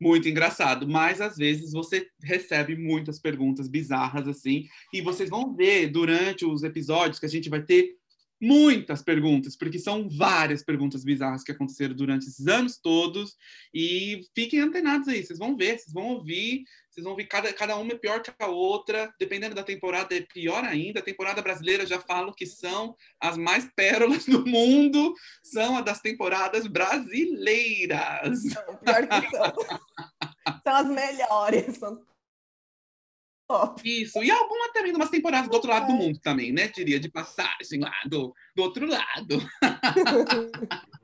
[0.00, 5.88] muito engraçado, mas às vezes você recebe muitas perguntas bizarras assim, e vocês vão ver
[5.88, 7.94] durante os episódios que a gente vai ter
[8.40, 13.36] muitas perguntas, porque são várias perguntas bizarras que aconteceram durante esses anos todos,
[13.72, 16.64] e fiquem antenados aí, vocês vão ver, vocês vão ouvir,
[16.94, 20.20] vocês vão ver cada, cada uma é pior que a outra, dependendo da temporada é
[20.20, 21.00] pior ainda.
[21.00, 26.00] A temporada brasileira já falo que são as mais pérolas do mundo, são as das
[26.00, 28.42] temporadas brasileiras.
[28.84, 29.52] Pior que são.
[30.62, 31.76] são as melhores.
[31.78, 32.00] São
[33.48, 33.82] top.
[33.84, 36.68] Isso, e alguma também de umas temporadas do outro lado do mundo também, né?
[36.68, 39.42] Diria, de passagem lá do, do outro lado.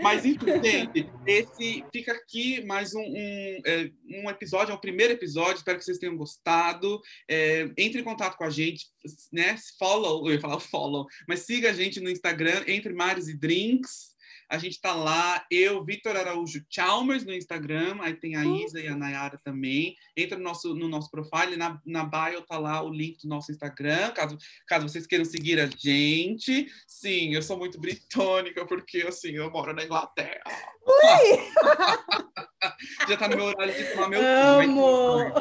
[0.00, 5.12] Mas enfim, gente, esse fica aqui mais um, um, é, um episódio, é o primeiro
[5.12, 7.00] episódio, espero que vocês tenham gostado.
[7.28, 8.86] É, entre em contato com a gente,
[9.32, 9.56] né?
[9.78, 14.11] Follow, eu ia falar follow, mas siga a gente no Instagram, Entre Mares e Drinks.
[14.52, 18.86] A gente tá lá, eu, Vitor Araújo Chalmers no Instagram, aí tem a Isa e
[18.86, 19.96] a Nayara também.
[20.14, 23.50] Entra no nosso, no nosso profile, na, na bio tá lá o link do nosso
[23.50, 24.36] Instagram, caso,
[24.66, 26.70] caso vocês queiram seguir a gente.
[26.86, 30.42] Sim, eu sou muito britânica, porque assim, eu moro na Inglaterra.
[33.08, 35.18] Já tá no meu horário de tomar meu Amo!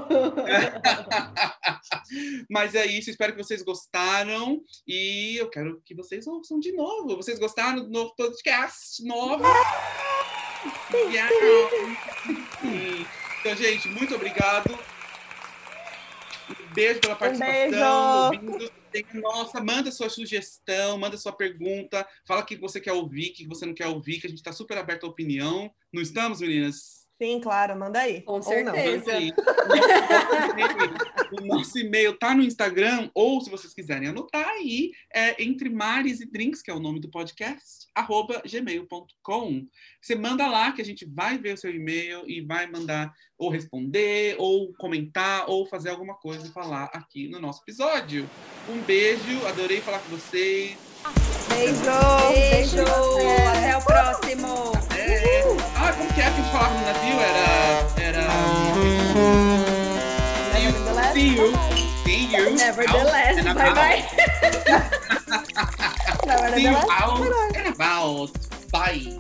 [2.50, 7.16] Mas é isso, espero que vocês gostaram e eu quero que vocês ouçam de novo.
[7.16, 9.44] Vocês gostaram do novo podcast novo?
[10.94, 11.34] Yeah.
[12.62, 13.06] Sim.
[13.40, 14.78] Então, gente, muito obrigado.
[16.72, 18.30] Um beijo pela participação.
[18.30, 18.46] beijo.
[18.48, 18.72] ouvindo.
[18.92, 23.34] Tem- Nossa, manda sua sugestão, manda sua pergunta, fala o que você quer ouvir, o
[23.34, 25.72] que você não quer ouvir, que a gente está super aberto à opinião.
[25.94, 27.01] Não estamos, meninas?
[27.22, 28.22] Sim, claro, manda aí.
[28.22, 29.14] Com certeza.
[29.14, 29.32] Aí,
[31.32, 36.20] O nosso e-mail tá no Instagram, ou se vocês quiserem anotar aí, é entre mares
[36.20, 39.68] e drinks, que é o nome do podcast, arroba gmail.com.
[40.02, 43.52] Você manda lá que a gente vai ver o seu e-mail e vai mandar ou
[43.52, 48.28] responder, ou comentar, ou fazer alguma coisa e falar aqui no nosso episódio.
[48.68, 50.76] Um beijo, adorei falar com vocês.
[51.50, 51.82] Beijo!
[52.34, 52.82] Beijo!
[53.52, 54.81] Até o próximo!
[55.82, 55.90] É.
[55.90, 57.20] Ah, como que é que a gente falava no navio?
[57.20, 57.48] Era.
[57.98, 58.28] Era.
[60.54, 61.54] Nevertheless, See you.
[62.06, 62.56] See you.
[62.56, 64.02] Nevertheless, out and bye bye!
[66.56, 68.32] See you Nevertheless, out and about.
[68.72, 69.18] Bye.